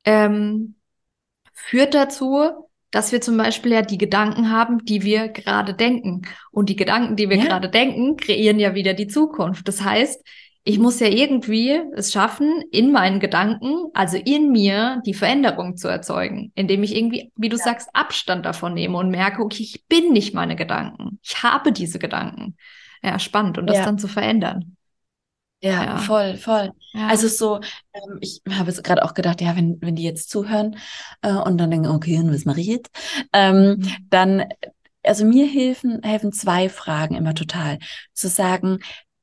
[0.06, 0.76] ähm,
[1.52, 6.22] führt dazu, dass wir zum Beispiel ja die Gedanken haben, die wir gerade denken.
[6.50, 7.44] Und die Gedanken, die wir ja.
[7.44, 9.68] gerade denken, kreieren ja wieder die Zukunft.
[9.68, 10.24] Das heißt,
[10.64, 15.88] ich muss ja irgendwie es schaffen, in meinen Gedanken, also in mir, die Veränderung zu
[15.88, 17.64] erzeugen, indem ich irgendwie, wie du ja.
[17.64, 21.18] sagst, Abstand davon nehme und merke, okay, ich bin nicht meine Gedanken.
[21.22, 22.56] Ich habe diese Gedanken.
[23.02, 23.58] Ja, spannend.
[23.58, 23.84] Und das ja.
[23.84, 24.76] dann zu verändern.
[25.60, 26.72] Ja, ja, voll, voll.
[26.92, 27.60] Also so,
[27.92, 30.76] ähm, ich habe jetzt gerade auch gedacht, ja, wenn, wenn die jetzt zuhören
[31.22, 32.90] äh, und dann denken, okay, und was mache ich jetzt?
[33.32, 33.88] Ähm, mhm.
[34.10, 34.44] Dann,
[35.04, 37.78] also mir helfen, helfen zwei Fragen immer total.
[38.12, 38.80] Zu sagen,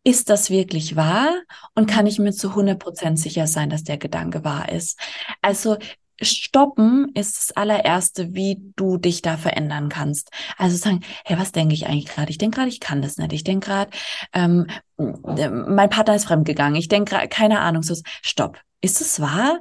[0.10, 1.30] ist das wirklich wahr?
[1.76, 5.00] Und kann ich mir zu 100 Prozent sicher sein, dass der Gedanke wahr ist?
[5.44, 5.78] Also
[6.20, 10.32] Stoppen ist das allererste, wie du dich da verändern kannst.
[10.58, 12.32] Also sagen, hey, was denke ich eigentlich gerade?
[12.32, 13.34] Ich denke gerade, ich kann das nicht.
[13.34, 13.92] Ich denke gerade,
[14.34, 14.66] ähm,
[14.98, 16.76] mein Partner ist fremdgegangen.
[16.76, 18.60] Ich denke gerade, keine Ahnung, so, stopp.
[18.82, 19.60] Ist es wahr?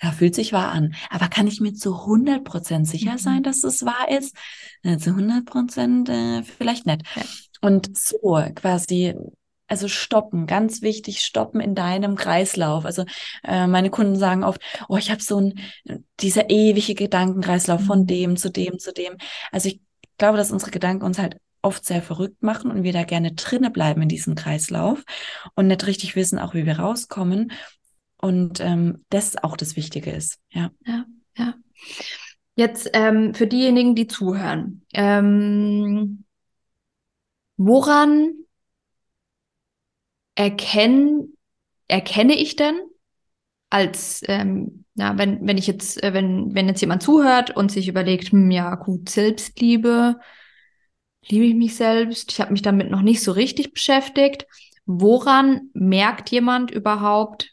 [0.00, 0.94] Ja, fühlt sich wahr an.
[1.10, 3.42] Aber kann ich mir zu 100 Prozent sicher sein, mhm.
[3.42, 4.36] dass es wahr ist?
[4.84, 7.02] Äh, zu 100 Prozent äh, vielleicht nicht.
[7.60, 9.14] Und so quasi
[9.70, 12.84] also stoppen, ganz wichtig, stoppen in deinem Kreislauf.
[12.84, 13.04] Also
[13.44, 15.60] äh, meine Kunden sagen oft, oh, ich habe so ein,
[16.18, 18.06] dieser ewige Gedankenkreislauf von mhm.
[18.06, 19.16] dem zu dem zu dem.
[19.52, 19.80] Also ich
[20.18, 23.70] glaube, dass unsere Gedanken uns halt oft sehr verrückt machen und wir da gerne drinne
[23.70, 25.04] bleiben in diesem Kreislauf
[25.54, 27.52] und nicht richtig wissen, auch wie wir rauskommen.
[28.20, 30.40] Und ähm, das auch das Wichtige ist.
[30.50, 31.04] Ja, ja.
[31.36, 31.54] ja.
[32.56, 36.24] Jetzt ähm, für diejenigen, die zuhören, ähm,
[37.56, 38.32] woran
[40.40, 41.36] erkennen,
[41.86, 42.80] erkenne ich denn
[43.70, 47.88] als, ähm, na, wenn, wenn ich jetzt, äh, wenn, wenn jetzt jemand zuhört und sich
[47.88, 50.16] überlegt, hm, ja, gut, Selbstliebe,
[51.28, 54.46] liebe ich mich selbst, ich habe mich damit noch nicht so richtig beschäftigt.
[54.86, 57.50] Woran merkt jemand überhaupt,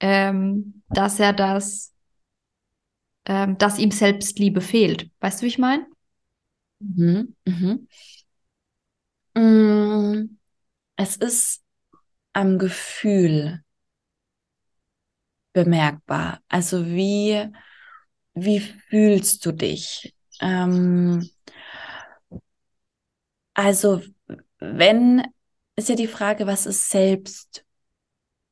[0.00, 1.94] ähm, dass er das,
[3.26, 5.10] ähm, dass ihm Selbstliebe fehlt?
[5.20, 5.86] Weißt du, wie ich meine?
[6.80, 7.86] Mhm, mhm.
[9.34, 10.38] Mm,
[10.96, 11.61] es ist
[12.32, 13.62] am Gefühl
[15.52, 16.40] bemerkbar?
[16.48, 17.48] Also wie,
[18.34, 20.14] wie fühlst du dich?
[20.40, 21.28] Ähm,
[23.54, 24.02] also
[24.58, 25.22] wenn,
[25.76, 27.64] ist ja die Frage, was ist selbst,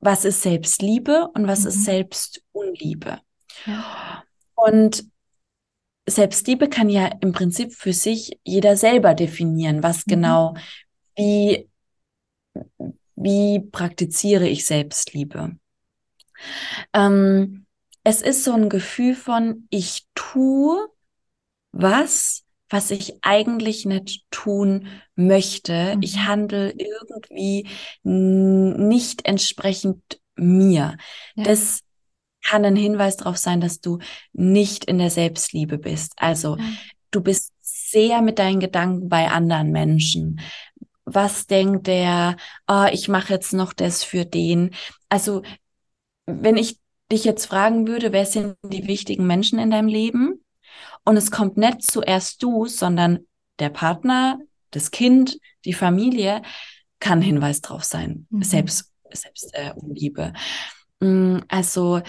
[0.01, 1.69] was ist Selbstliebe und was mhm.
[1.69, 3.21] ist Selbstunliebe?
[3.67, 4.25] Ja.
[4.55, 5.05] Und
[6.07, 10.11] Selbstliebe kann ja im Prinzip für sich jeder selber definieren, was mhm.
[10.11, 10.55] genau,
[11.17, 11.69] wie,
[13.21, 15.57] wie praktiziere ich Selbstliebe?
[16.95, 17.67] Ähm,
[18.03, 20.89] es ist so ein Gefühl von, ich tue
[21.73, 25.97] was, was ich eigentlich nicht tun möchte.
[25.97, 26.03] Mhm.
[26.03, 27.69] Ich handle irgendwie
[28.03, 30.97] nicht entsprechend mir.
[31.35, 31.45] Ja.
[31.45, 31.81] Das
[32.43, 33.99] kann ein Hinweis darauf sein, dass du
[34.33, 36.15] nicht in der Selbstliebe bist.
[36.17, 36.65] Also ja.
[37.11, 40.41] du bist sehr mit deinen Gedanken bei anderen Menschen
[41.15, 42.37] was denkt der,
[42.67, 44.75] oh, ich mache jetzt noch das für den.
[45.09, 45.43] Also
[46.27, 46.79] wenn ich
[47.11, 50.45] dich jetzt fragen würde, wer sind die wichtigen Menschen in deinem Leben?
[51.05, 53.27] Und es kommt nicht zuerst du, sondern
[53.59, 54.39] der Partner,
[54.71, 56.43] das Kind, die Familie,
[57.01, 58.27] kann Hinweis drauf sein.
[58.31, 58.43] Mhm.
[58.43, 60.33] Selbst, selbst äh, Liebe.
[61.01, 62.03] Mm, also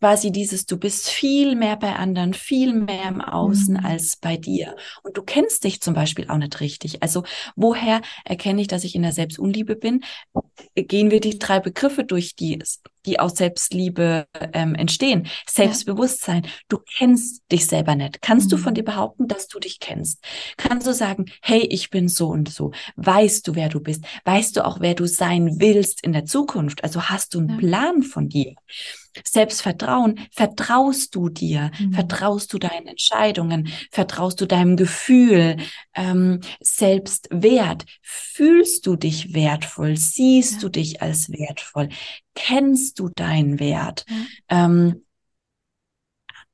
[0.00, 3.84] quasi dieses, du bist viel mehr bei anderen, viel mehr im Außen Mhm.
[3.84, 4.74] als bei dir.
[5.02, 7.02] Und du kennst dich zum Beispiel auch nicht richtig.
[7.02, 7.24] Also
[7.56, 10.02] woher erkenne ich, dass ich in der Selbstunliebe bin?
[10.74, 12.62] Gehen wir die drei Begriffe durch, die,
[13.06, 15.26] die aus Selbstliebe ähm, entstehen.
[15.48, 16.46] Selbstbewusstsein.
[16.68, 18.20] Du kennst dich selber nicht.
[18.22, 18.74] Kannst du von Mhm.
[18.76, 20.22] dir behaupten, dass du dich kennst?
[20.56, 22.72] Kannst du sagen, hey, ich bin so und so?
[22.96, 24.04] Weißt du, wer du bist?
[24.24, 26.84] Weißt du auch, wer du sein willst in der Zukunft?
[26.84, 27.56] Also hast du einen Ja.
[27.56, 28.54] Plan von dir?
[29.24, 31.94] Selbstvertrauen, vertraust du dir, Mhm.
[31.94, 35.56] vertraust du deinen Entscheidungen, vertraust du deinem Gefühl,
[35.94, 40.58] ähm, Selbstwert, fühlst du dich wertvoll, siehst Ja.
[40.60, 41.88] du dich als wertvoll,
[42.34, 44.16] kennst du deinen Wert, Ja.
[44.48, 45.04] ähm,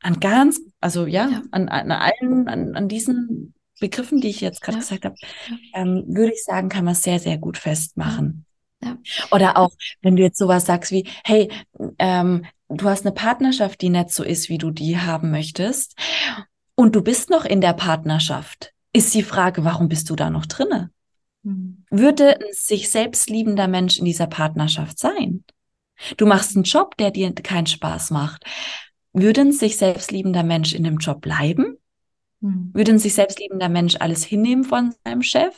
[0.01, 1.43] an ganz, also ja, Ja.
[1.51, 4.81] An, an allen, an, an diesen Begriffen, die ich jetzt gerade Ja.
[4.81, 5.14] gesagt habe,
[5.74, 8.45] ähm, würde ich sagen, kann man sehr, sehr gut festmachen.
[8.83, 8.99] Ja.
[9.31, 9.70] Oder auch,
[10.03, 11.51] wenn du jetzt sowas sagst wie, hey,
[11.99, 15.97] ähm, du hast eine Partnerschaft, die nicht so ist, wie du die haben möchtest,
[16.74, 20.47] und du bist noch in der Partnerschaft, ist die Frage, warum bist du da noch
[20.47, 20.91] drinne?
[21.43, 21.85] Mhm.
[21.91, 25.45] Würde ein sich selbst liebender Mensch in dieser Partnerschaft sein?
[26.17, 28.45] Du machst einen Job, der dir keinen Spaß macht.
[29.13, 31.79] Würde ein sich selbstliebender Mensch in dem Job bleiben?
[32.41, 32.71] Mhm.
[32.75, 35.55] Würde ein sich selbstliebender Mensch alles hinnehmen von seinem Chef?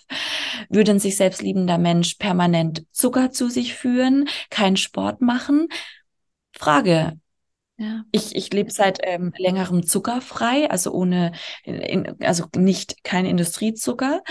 [0.68, 5.68] Würde ein sich selbstliebender Mensch permanent Zucker zu sich führen, keinen Sport machen?
[6.52, 7.18] Frage.
[7.80, 8.04] Ja.
[8.10, 11.30] Ich, ich lebe seit ähm, längerem zuckerfrei, also ohne,
[11.62, 14.22] in, also nicht kein Industriezucker,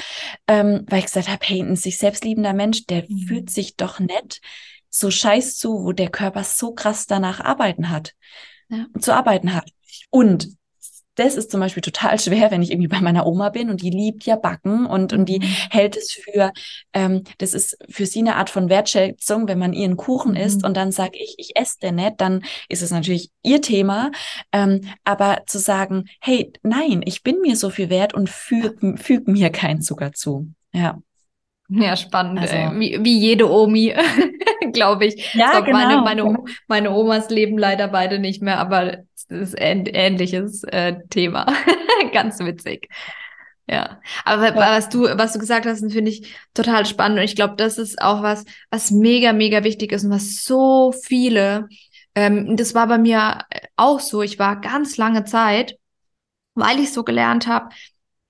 [0.48, 3.20] ähm, weil ich gesagt habe, hey, ein sich selbstliebender Mensch, der Mhm.
[3.20, 4.42] fühlt sich doch nett
[4.90, 8.14] so scheiß zu, wo der Körper so krass danach arbeiten hat,
[8.70, 8.86] Ja.
[9.00, 9.70] zu arbeiten hat.
[10.10, 10.50] Und
[11.16, 13.90] das ist zum Beispiel total schwer, wenn ich irgendwie bei meiner Oma bin und die
[13.90, 15.44] liebt ja Backen und, und die Mhm.
[15.72, 16.52] hält es für,
[16.94, 20.38] ähm, das ist für sie eine Art von Wertschätzung, wenn man ihren Kuchen Mhm.
[20.38, 24.12] isst und dann sage ich, ich esse den nicht, dann ist es natürlich ihr Thema.
[24.52, 29.28] Ähm, aber zu sagen, hey, nein, ich bin mir so viel wert und füg, füg
[29.28, 30.52] mir keinen Zucker zu.
[30.72, 31.00] Ja.
[31.70, 32.40] Ja, spannend.
[32.40, 33.94] Also- wie, wie jede Omi,
[34.74, 35.34] glaube ich.
[35.34, 36.46] Ja, So, Meine, genau, meine, genau.
[36.68, 41.46] meine Omas leben leider beide nicht mehr, aber es ist ein ähnliches äh, Thema.
[42.14, 42.88] Ganz witzig.
[43.70, 47.18] Ja, aber was du, was du gesagt hast, finde ich total spannend.
[47.20, 50.94] Und ich glaube, das ist auch was, was mega, mega wichtig ist und was so
[50.94, 51.68] viele,
[52.16, 53.40] ähm, das war bei mir
[53.76, 54.22] auch so.
[54.22, 55.76] Ich war ganz lange Zeit,
[56.56, 57.70] weil ich so gelernt habe,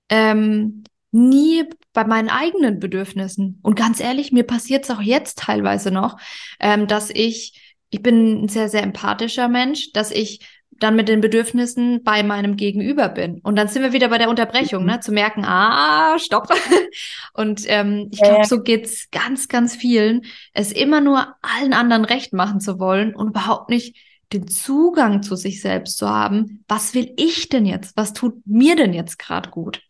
[0.08, 3.60] ähm, nie bei meinen eigenen Bedürfnissen.
[3.62, 6.18] Und ganz ehrlich, mir passiert es auch jetzt teilweise noch,
[6.60, 10.40] ähm, dass ich, ich bin ein sehr, sehr empathischer Mensch, dass ich
[10.80, 13.40] dann mit den Bedürfnissen bei meinem Gegenüber bin.
[13.40, 14.90] Und dann sind wir wieder bei der Unterbrechung, Mhm.
[14.90, 15.00] ne?
[15.00, 16.48] Zu merken, ah, stopp.
[17.32, 22.32] Und ähm, ich glaube, so geht's ganz, ganz vielen, es immer nur allen anderen recht
[22.32, 23.96] machen zu wollen und überhaupt nicht
[24.32, 26.62] den Zugang zu sich selbst zu haben.
[26.68, 27.96] Was will ich denn jetzt?
[27.96, 29.82] Was tut mir denn jetzt gerade gut?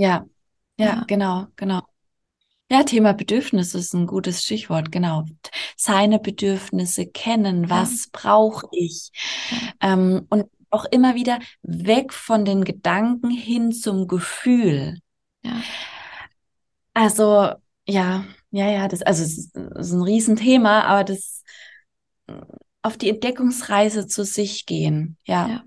[0.00, 0.24] Ja,
[0.78, 1.04] ja, Ja.
[1.06, 1.82] genau, genau.
[2.70, 5.24] Ja, Thema Bedürfnisse ist ein gutes Stichwort, genau.
[5.76, 7.70] Seine Bedürfnisse kennen, Ja.
[7.70, 9.10] was brauche ich?
[9.80, 15.00] Ähm, und auch immer wieder weg von den Gedanken hin zum Gefühl.
[15.44, 15.60] Ja.
[16.94, 17.50] Also,
[17.86, 21.42] ja, ja, ja, das, also es ist, ist ein Riesenthema, aber das
[22.82, 25.64] auf die Entdeckungsreise zu sich gehen, ja.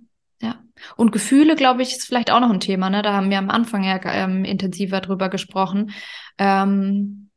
[0.95, 3.01] Und Gefühle, glaube ich, ist vielleicht auch noch ein Thema, ne?
[3.01, 5.91] Da haben wir am Anfang ja ähm, intensiver drüber gesprochen.
[6.37, 7.29] Ähm,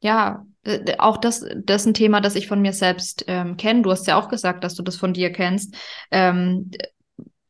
[0.00, 3.82] ja, äh, auch das, das ist ein Thema, das ich von mir selbst ähm, kenne.
[3.82, 5.74] Du hast ja auch gesagt, dass du das von dir kennst.
[6.10, 6.70] Ähm,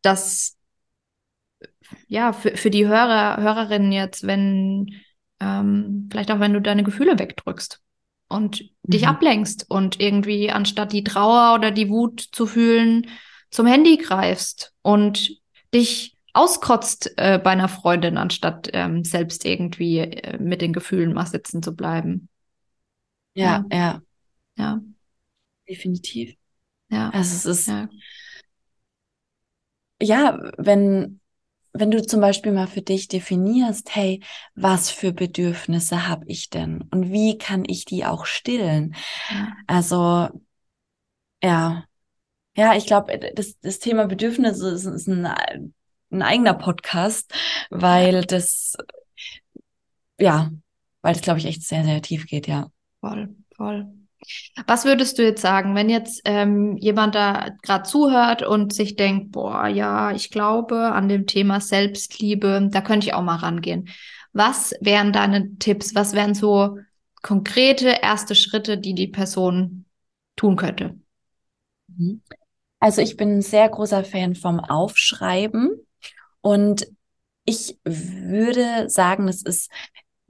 [0.02, 0.56] dass
[2.08, 4.92] ja für, für die Hörer, Hörerinnen jetzt, wenn
[5.40, 7.80] ähm, vielleicht auch wenn du deine Gefühle wegdrückst
[8.28, 9.08] und dich Mhm.
[9.08, 13.06] ablenkst und irgendwie anstatt die Trauer oder die Wut zu fühlen,
[13.56, 15.40] zum Handy greifst und
[15.74, 21.26] dich auskotzt äh, bei einer Freundin, anstatt ähm, selbst irgendwie äh, mit den Gefühlen mal
[21.26, 22.28] sitzen zu bleiben.
[23.34, 24.02] Ja, ja,
[24.56, 24.80] Ja,
[25.68, 26.36] definitiv.
[26.88, 27.88] ja, Also es ist, ja,
[30.00, 31.20] ja, wenn,
[31.72, 34.22] wenn du zum Beispiel mal für dich definierst, hey,
[34.54, 38.94] was für Bedürfnisse habe ich denn und wie kann ich die auch stillen?
[39.28, 40.28] ja, Also,
[41.42, 41.86] ja,
[42.56, 45.26] ja, ich glaube, das, das Thema Bedürfnisse ist, ist ein,
[46.10, 47.32] ein eigener Podcast,
[47.70, 48.76] weil das,
[50.18, 50.50] ja,
[51.02, 52.70] weil das, glaube ich, echt sehr, sehr tief geht, ja.
[53.00, 53.86] voll, voll.
[54.66, 59.32] Was würdest du jetzt sagen, wenn jetzt ähm, jemand da gerade zuhört und sich denkt,
[59.32, 63.88] boah, ja, ich glaube an dem Thema Selbstliebe, da könnte ich auch mal rangehen.
[64.32, 65.94] Was wären deine Tipps?
[65.94, 66.78] Was wären so
[67.22, 69.84] konkrete erste Schritte, die die Person
[70.34, 70.98] tun könnte?
[71.88, 72.22] Mhm.
[72.86, 75.84] Also ich bin ein sehr großer Fan vom Aufschreiben
[76.40, 76.86] und
[77.44, 79.72] ich würde sagen, das ist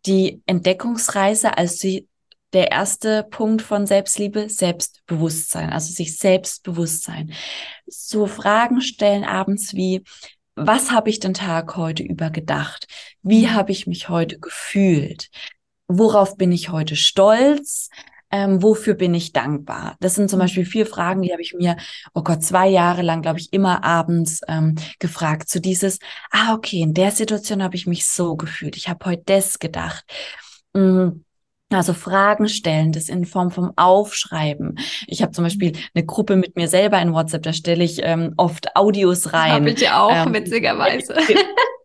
[0.06, 2.08] die Entdeckungsreise, also die,
[2.54, 7.34] der erste Punkt von Selbstliebe, Selbstbewusstsein, also sich Selbstbewusstsein.
[7.86, 10.02] So Fragen stellen abends wie,
[10.54, 12.86] was habe ich den Tag heute über gedacht?
[13.20, 13.52] Wie mhm.
[13.54, 15.28] habe ich mich heute gefühlt?
[15.88, 17.90] Worauf bin ich heute stolz?
[18.30, 19.96] Ähm, wofür bin ich dankbar?
[20.00, 20.44] Das sind zum mhm.
[20.44, 21.76] Beispiel vier Fragen, die habe ich mir,
[22.14, 25.48] oh Gott, zwei Jahre lang, glaube ich, immer abends ähm, gefragt.
[25.48, 25.98] Zu so dieses,
[26.30, 28.76] ah, okay, in der Situation habe ich mich so gefühlt.
[28.76, 30.04] Ich habe heute das gedacht.
[30.74, 31.24] Mhm.
[31.70, 34.78] Also Fragen stellen, das in Form vom Aufschreiben.
[35.08, 38.34] Ich habe zum Beispiel eine Gruppe mit mir selber in WhatsApp, da stelle ich ähm,
[38.36, 39.52] oft Audios rein.
[39.52, 41.16] Habe ich ja auch, ähm, witzigerweise.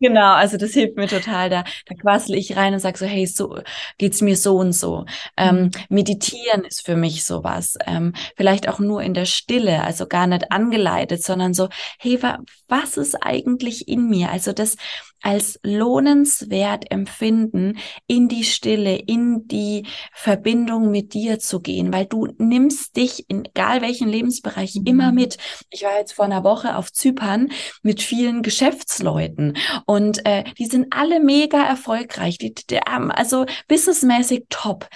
[0.00, 1.48] Genau, also das hilft mir total.
[1.48, 3.60] Da, da quassel ich rein und sage so, hey, so
[3.96, 5.06] geht's mir so und so.
[5.36, 5.70] Ähm, mhm.
[5.88, 7.76] meditieren ist für mich sowas.
[7.86, 11.68] Ähm, vielleicht auch nur in der Stille, also gar nicht angeleitet, sondern so,
[11.98, 12.38] hey, wa
[12.68, 14.30] was ist eigentlich in mir?
[14.30, 14.76] Also das
[15.24, 22.28] als lohnenswert empfinden, in die Stille, in die Verbindung mit dir zu gehen, weil du
[22.36, 24.86] nimmst dich in egal welchen Lebensbereich mhm.
[24.86, 25.38] immer mit.
[25.70, 27.50] Ich war jetzt vor einer Woche auf Zypern
[27.82, 29.56] mit vielen Geschäftsleuten
[29.86, 34.88] und äh, die sind alle mega erfolgreich, die, die, also businessmäßig top.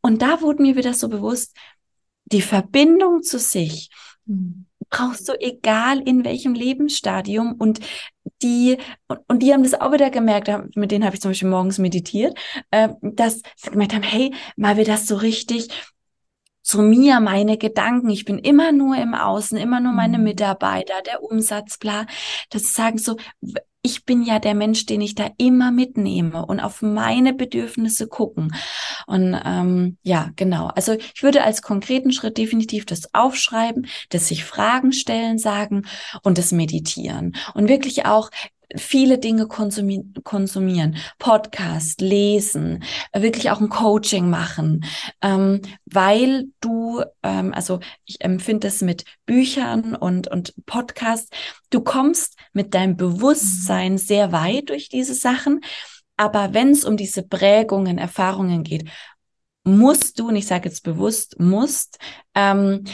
[0.00, 1.56] Und da wurde mir wieder so bewusst,
[2.24, 3.90] die Verbindung zu sich,
[4.26, 7.80] mhm brauchst du egal in welchem Lebensstadium und
[8.42, 8.78] die
[9.26, 12.38] und, die haben das auch wieder gemerkt, mit denen habe ich zum Beispiel morgens meditiert,
[12.70, 15.68] äh, dass sie gemerkt haben, hey, mal wir das so richtig
[16.68, 18.10] zu mir, meine Gedanken.
[18.10, 20.24] Ich bin immer nur im Außen, immer nur meine mhm.
[20.24, 22.06] Mitarbeiter, der Umsatz, bla.
[22.52, 23.16] Sie sagen so,
[23.82, 28.54] ich bin ja der Mensch, den ich da immer mitnehme und auf meine Bedürfnisse gucken.
[29.06, 30.66] Und ähm, ja, genau.
[30.66, 35.86] Also ich würde als konkreten Schritt definitiv das Aufschreiben, das sich Fragen stellen sagen
[36.22, 37.36] und das Meditieren.
[37.54, 38.30] Und wirklich auch
[38.76, 44.84] viele Dinge konsumi konsumieren, Podcast, lesen, wirklich auch ein Coaching machen,
[45.22, 51.30] ähm, weil du, ähm, also ich empfinde es mit Büchern und, und Podcasts,
[51.70, 55.60] du kommst mit deinem Bewusstsein sehr weit durch diese Sachen,
[56.16, 58.88] aber wenn es um diese Prägungen, Erfahrungen geht,
[59.64, 61.98] musst du, und ich sage jetzt bewusst, musst,
[62.34, 62.84] ähm,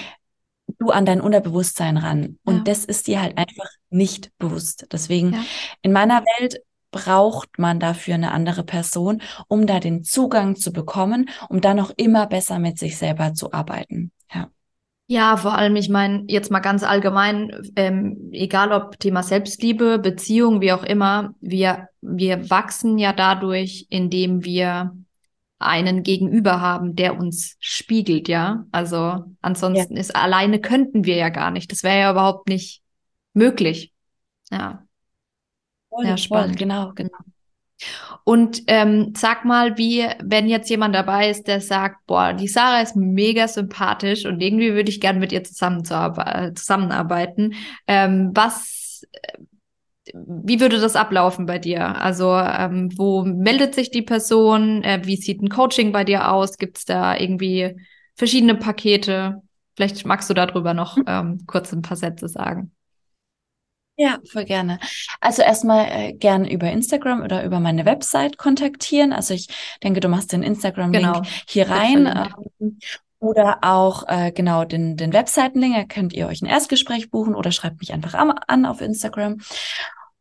[0.84, 2.38] du an dein Unterbewusstsein ran.
[2.44, 2.62] Und ja.
[2.64, 4.86] das ist dir halt einfach nicht bewusst.
[4.92, 5.44] Deswegen ja.
[5.82, 6.60] in meiner Welt
[6.90, 11.92] braucht man dafür eine andere Person, um da den Zugang zu bekommen, um dann noch
[11.96, 14.12] immer besser mit sich selber zu arbeiten.
[14.32, 14.48] Ja.
[15.06, 20.60] Ja, vor allem, ich meine, jetzt mal ganz allgemein, ähm, egal ob Thema Selbstliebe, Beziehung,
[20.60, 24.96] wie auch immer, wir, wir wachsen ja dadurch, indem wir
[25.58, 28.66] einen Gegenüber haben, der uns spiegelt, ja.
[28.72, 30.00] Also ansonsten ja.
[30.00, 31.70] ist alleine könnten wir ja gar nicht.
[31.72, 32.82] Das wäre ja überhaupt nicht
[33.32, 33.92] möglich.
[34.50, 34.84] Ja.
[35.88, 36.58] Voll, ja, spannend.
[36.58, 37.18] Voll, genau, genau.
[38.24, 42.80] Und ähm, sag mal, wie, wenn jetzt jemand dabei ist, der sagt, boah, die Sarah
[42.80, 47.54] ist mega sympathisch und irgendwie würde ich gerne mit ihr zusammenarbeiten.
[47.86, 49.06] Ähm, was,
[50.12, 52.00] wie würde das ablaufen bei dir?
[52.00, 54.82] Also, ähm, wo meldet sich die Person?
[54.82, 56.58] Äh, wie sieht ein Coaching bei dir aus?
[56.58, 57.76] Gibt es da irgendwie
[58.14, 59.42] verschiedene Pakete?
[59.76, 61.04] Vielleicht magst du darüber noch mhm.
[61.06, 62.72] ähm, kurz ein paar Sätze sagen.
[63.96, 64.80] Ja, voll gerne.
[65.20, 69.12] Also erstmal äh, gern über Instagram oder über meine Website kontaktieren.
[69.12, 69.48] Also ich
[69.84, 71.22] denke, du machst den Instagram-Link genau.
[71.46, 72.28] hier rein.
[72.60, 72.78] Ähm,
[73.20, 75.74] oder auch äh, genau den, den Webseitenlink.
[75.74, 79.38] Da könnt ihr euch ein Erstgespräch buchen oder schreibt mich einfach an auf Instagram.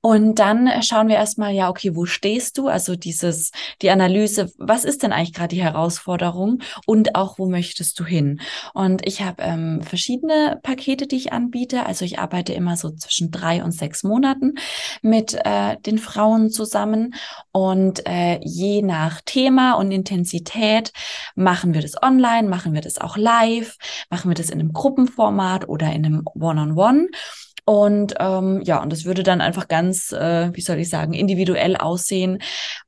[0.06, 2.68] Und dann schauen wir erstmal, ja, okay, wo stehst du?
[2.68, 3.52] Also dieses,
[3.82, 8.42] die Analyse, was ist denn eigentlich gerade die Herausforderung und auch, wo möchtest du hin?
[8.74, 11.86] Und ich habe ähm, verschiedene Pakete, die ich anbiete.
[11.86, 14.56] Also ich arbeite immer so zwischen drei und sechs Monaten
[15.02, 17.16] mit äh, den Frauen zusammen.
[17.54, 20.92] Und äh, je nach Thema und Intensität
[21.36, 23.78] machen wir das online, machen wir das auch live,
[24.10, 26.74] machen wir das in einem Gruppenformat oder in einem One-on-One.
[26.74, 27.53] -on -One.
[27.66, 31.78] Und ähm, ja, und das würde dann einfach ganz, äh, wie soll ich sagen, individuell
[31.78, 32.40] aussehen.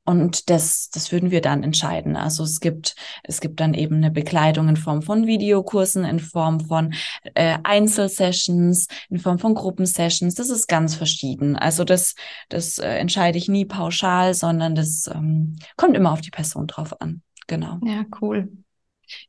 [0.04, 2.18] Und das, das würden wir dann entscheiden.
[2.18, 6.60] Also es gibt, es gibt dann eben eine Bekleidung in Form von Videokursen, in Form
[6.60, 6.94] von
[7.36, 10.36] äh, Einzelsessions, in Form von Gruppensessions.
[10.36, 11.56] Das ist ganz verschieden.
[11.56, 12.16] Also das,
[12.50, 17.02] das äh, entscheide ich nie pauschal, sondern das ähm, kommt immer auf die Person drauf
[17.02, 17.22] an.
[17.48, 17.80] Genau.
[17.86, 18.50] Ja, cool.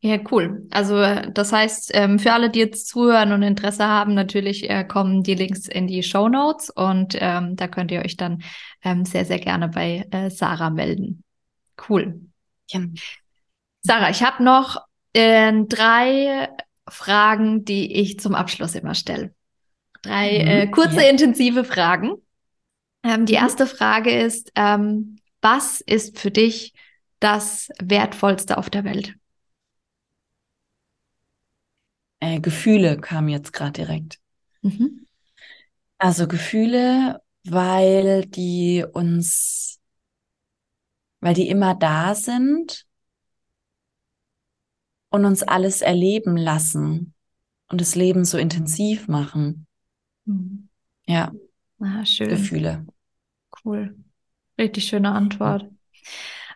[0.01, 0.67] Ja, cool.
[0.71, 0.97] Also
[1.31, 5.35] das heißt, ähm, für alle, die jetzt zuhören und Interesse haben, natürlich äh, kommen die
[5.35, 8.43] Links in die Show Notes und ähm, da könnt ihr euch dann
[8.83, 11.23] ähm, sehr, sehr gerne bei äh, Sarah melden.
[11.89, 12.21] Cool.
[12.69, 12.81] Ja.
[13.83, 14.79] Sarah, ich habe noch
[15.13, 16.49] äh, drei
[16.89, 19.35] Fragen, die ich zum Abschluss immer stelle.
[20.03, 21.11] Drei mhm, äh, kurze, ja.
[21.11, 22.15] intensive Fragen.
[23.03, 23.41] Ähm, die mhm.
[23.41, 26.75] erste Frage ist, ähm, was ist für dich
[27.21, 29.15] das Wertvollste auf der Welt?
[32.27, 34.19] Äh, Gefühle kamen jetzt gerade direkt.
[34.63, 35.07] Mhm.
[35.97, 39.79] Also Gefühle, weil die uns,
[41.21, 42.85] weil die immer da sind
[45.11, 47.15] und uns alles erleben lassen
[47.69, 49.69] und das Leben so intensiv machen.
[50.25, 50.69] Mhm.
[51.07, 51.33] Ja.
[51.79, 52.31] Ah, schön.
[52.31, 52.87] Gefühle.
[53.65, 53.95] Cool.
[54.59, 55.71] Richtig schöne Antwort.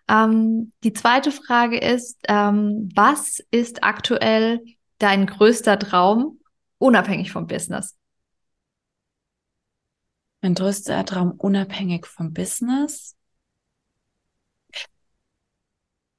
[0.09, 4.65] Ähm, die zweite Frage ist, ähm, was ist aktuell
[5.01, 6.39] dein größter Traum,
[6.79, 7.97] unabhängig vom Business?
[10.43, 13.17] Mein größter Traum, unabhängig vom Business?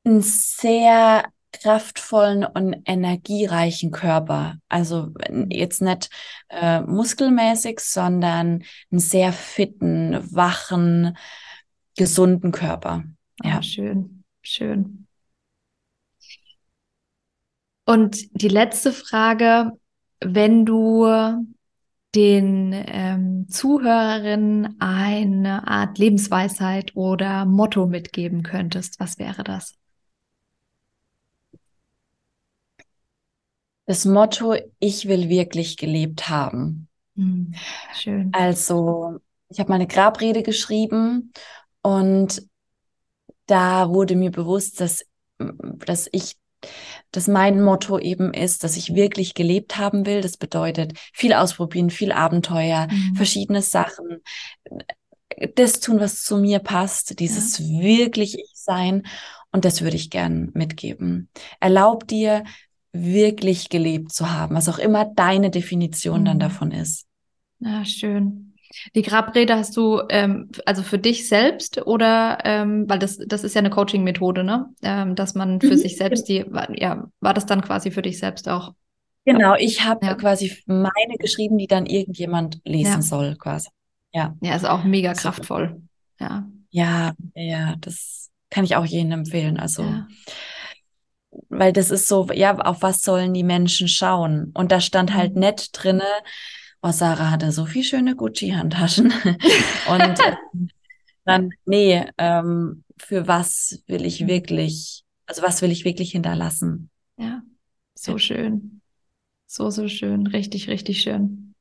[0.04, 4.58] Ein sehr kraftvollen und energiereichen Körper.
[4.70, 5.12] Also
[5.50, 6.10] jetzt nicht
[6.50, 11.18] äh, muskelmäßig, sondern einen sehr fitten, wachen,
[11.98, 13.04] gesunden Körper.
[13.44, 15.08] Ah, ja, schön, schön.
[17.92, 19.72] Und die letzte Frage,
[20.22, 21.06] wenn du
[22.16, 29.74] den ähm, Zuhörerinnen eine Art Lebensweisheit oder Motto mitgeben könntest, was wäre das?
[33.92, 36.88] das Motto, ich will wirklich gelebt haben.
[37.18, 37.54] Hm,
[37.94, 38.30] schön.
[38.32, 39.20] Also,
[39.50, 41.34] ich habe meine Grabrede geschrieben
[41.82, 42.42] und
[43.48, 45.04] da wurde mir bewusst, dass,
[45.40, 46.38] dass ich,
[47.12, 50.22] dass mein Motto eben ist, dass ich wirklich gelebt haben will.
[50.22, 53.16] Das bedeutet viel ausprobieren, viel Abenteuer, mhm.
[53.16, 54.22] verschiedene Sachen,
[55.56, 57.66] das tun, was zu mir passt, dieses ja.
[57.82, 59.04] wirklich ich sein.
[59.52, 61.30] Und das würde ich gern mitgeben.
[61.60, 62.44] Erlaub dir,
[62.94, 66.26] wirklich gelebt zu haben, was auch immer deine Definition mhm.
[66.26, 67.08] dann davon ist.
[67.60, 68.51] Ja, schön.
[68.96, 73.56] Die Grabrede hast du ähm, also für dich selbst oder ähm, weil das das ist
[73.56, 74.68] ja eine Coaching-Methode, ne?
[74.82, 75.78] Ähm, dass man für mhm.
[75.78, 76.46] sich selbst die
[76.76, 78.74] ja war das dann quasi für dich selbst auch?
[79.26, 80.16] Genau, ich habe ja.
[80.16, 83.02] quasi meine geschrieben, die dann irgendjemand lesen ja.
[83.02, 83.70] soll, quasi.
[84.14, 84.36] Ja.
[84.42, 85.82] Ja, ist auch mega kraftvoll.
[86.20, 86.48] Ja.
[86.72, 89.60] Ja, ja, das kann ich auch jedem empfehlen.
[89.60, 90.08] Also ja
[91.50, 94.52] weil das ist so, ja, auf was sollen die Menschen schauen?
[94.54, 95.42] Und da stand halt mhm.
[95.42, 96.08] nett drinne,
[96.82, 99.06] oh, Sarah hatte so viel schöne Gucci-Handtaschen.
[99.90, 100.36] und äh,
[101.26, 104.28] dann, nee, ähm, für was will ich mhm.
[104.28, 106.90] wirklich, also was will ich wirklich hinterlassen?
[107.18, 107.42] Ja,
[107.94, 108.82] so schön.
[109.48, 110.28] So, so schön.
[110.28, 111.54] Richtig, richtig schön.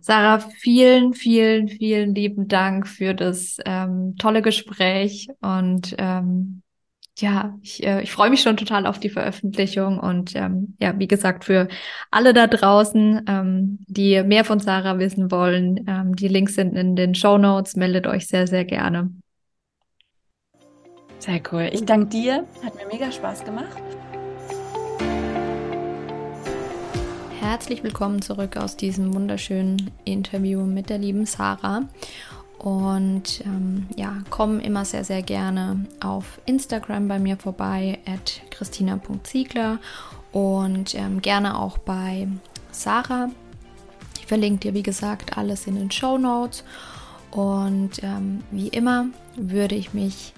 [0.00, 6.62] Sarah, vielen, vielen, vielen lieben Dank für das ähm, tolle Gespräch und ähm,
[7.20, 11.08] ja, ich, äh, ich freue mich schon total auf die Veröffentlichung und ähm, ja, wie
[11.08, 11.68] gesagt, für
[12.10, 16.96] alle da draußen, ähm, die mehr von Sarah wissen wollen, ähm, die Links sind in
[16.96, 19.10] den Show Notes, meldet euch sehr, sehr gerne.
[21.18, 21.68] Sehr cool.
[21.72, 23.82] Ich danke dir, hat mir mega Spaß gemacht.
[27.40, 31.88] Herzlich willkommen zurück aus diesem wunderschönen Interview mit der lieben Sarah
[32.58, 39.78] und ähm, ja, kommen immer sehr, sehr gerne auf Instagram bei mir vorbei, at christina.ziegler
[40.32, 42.28] und ähm, gerne auch bei
[42.72, 43.30] Sarah.
[44.18, 46.64] Ich verlinke dir, wie gesagt, alles in den Show Notes.
[47.30, 49.06] Und ähm, wie immer
[49.36, 50.32] würde ich mich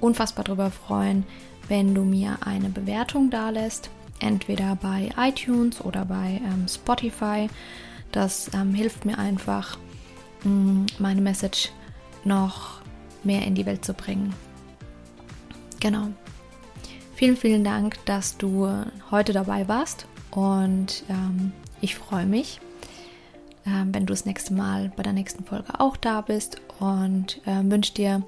[0.00, 1.24] unfassbar darüber freuen,
[1.68, 3.90] wenn du mir eine Bewertung da lässt,
[4.20, 7.48] entweder bei iTunes oder bei ähm, Spotify.
[8.12, 9.78] Das ähm, hilft mir einfach,
[10.44, 11.70] meine Message
[12.24, 12.80] noch
[13.24, 14.34] mehr in die Welt zu bringen.
[15.80, 16.08] Genau.
[17.14, 18.68] Vielen, vielen Dank, dass du
[19.10, 22.60] heute dabei warst und ähm, ich freue mich,
[23.66, 27.62] ähm, wenn du das nächste Mal bei der nächsten Folge auch da bist und äh,
[27.62, 28.22] wünsche dir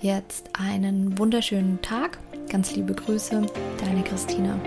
[0.00, 2.18] jetzt einen wunderschönen Tag.
[2.48, 3.46] Ganz liebe Grüße,
[3.78, 4.58] deine Christina.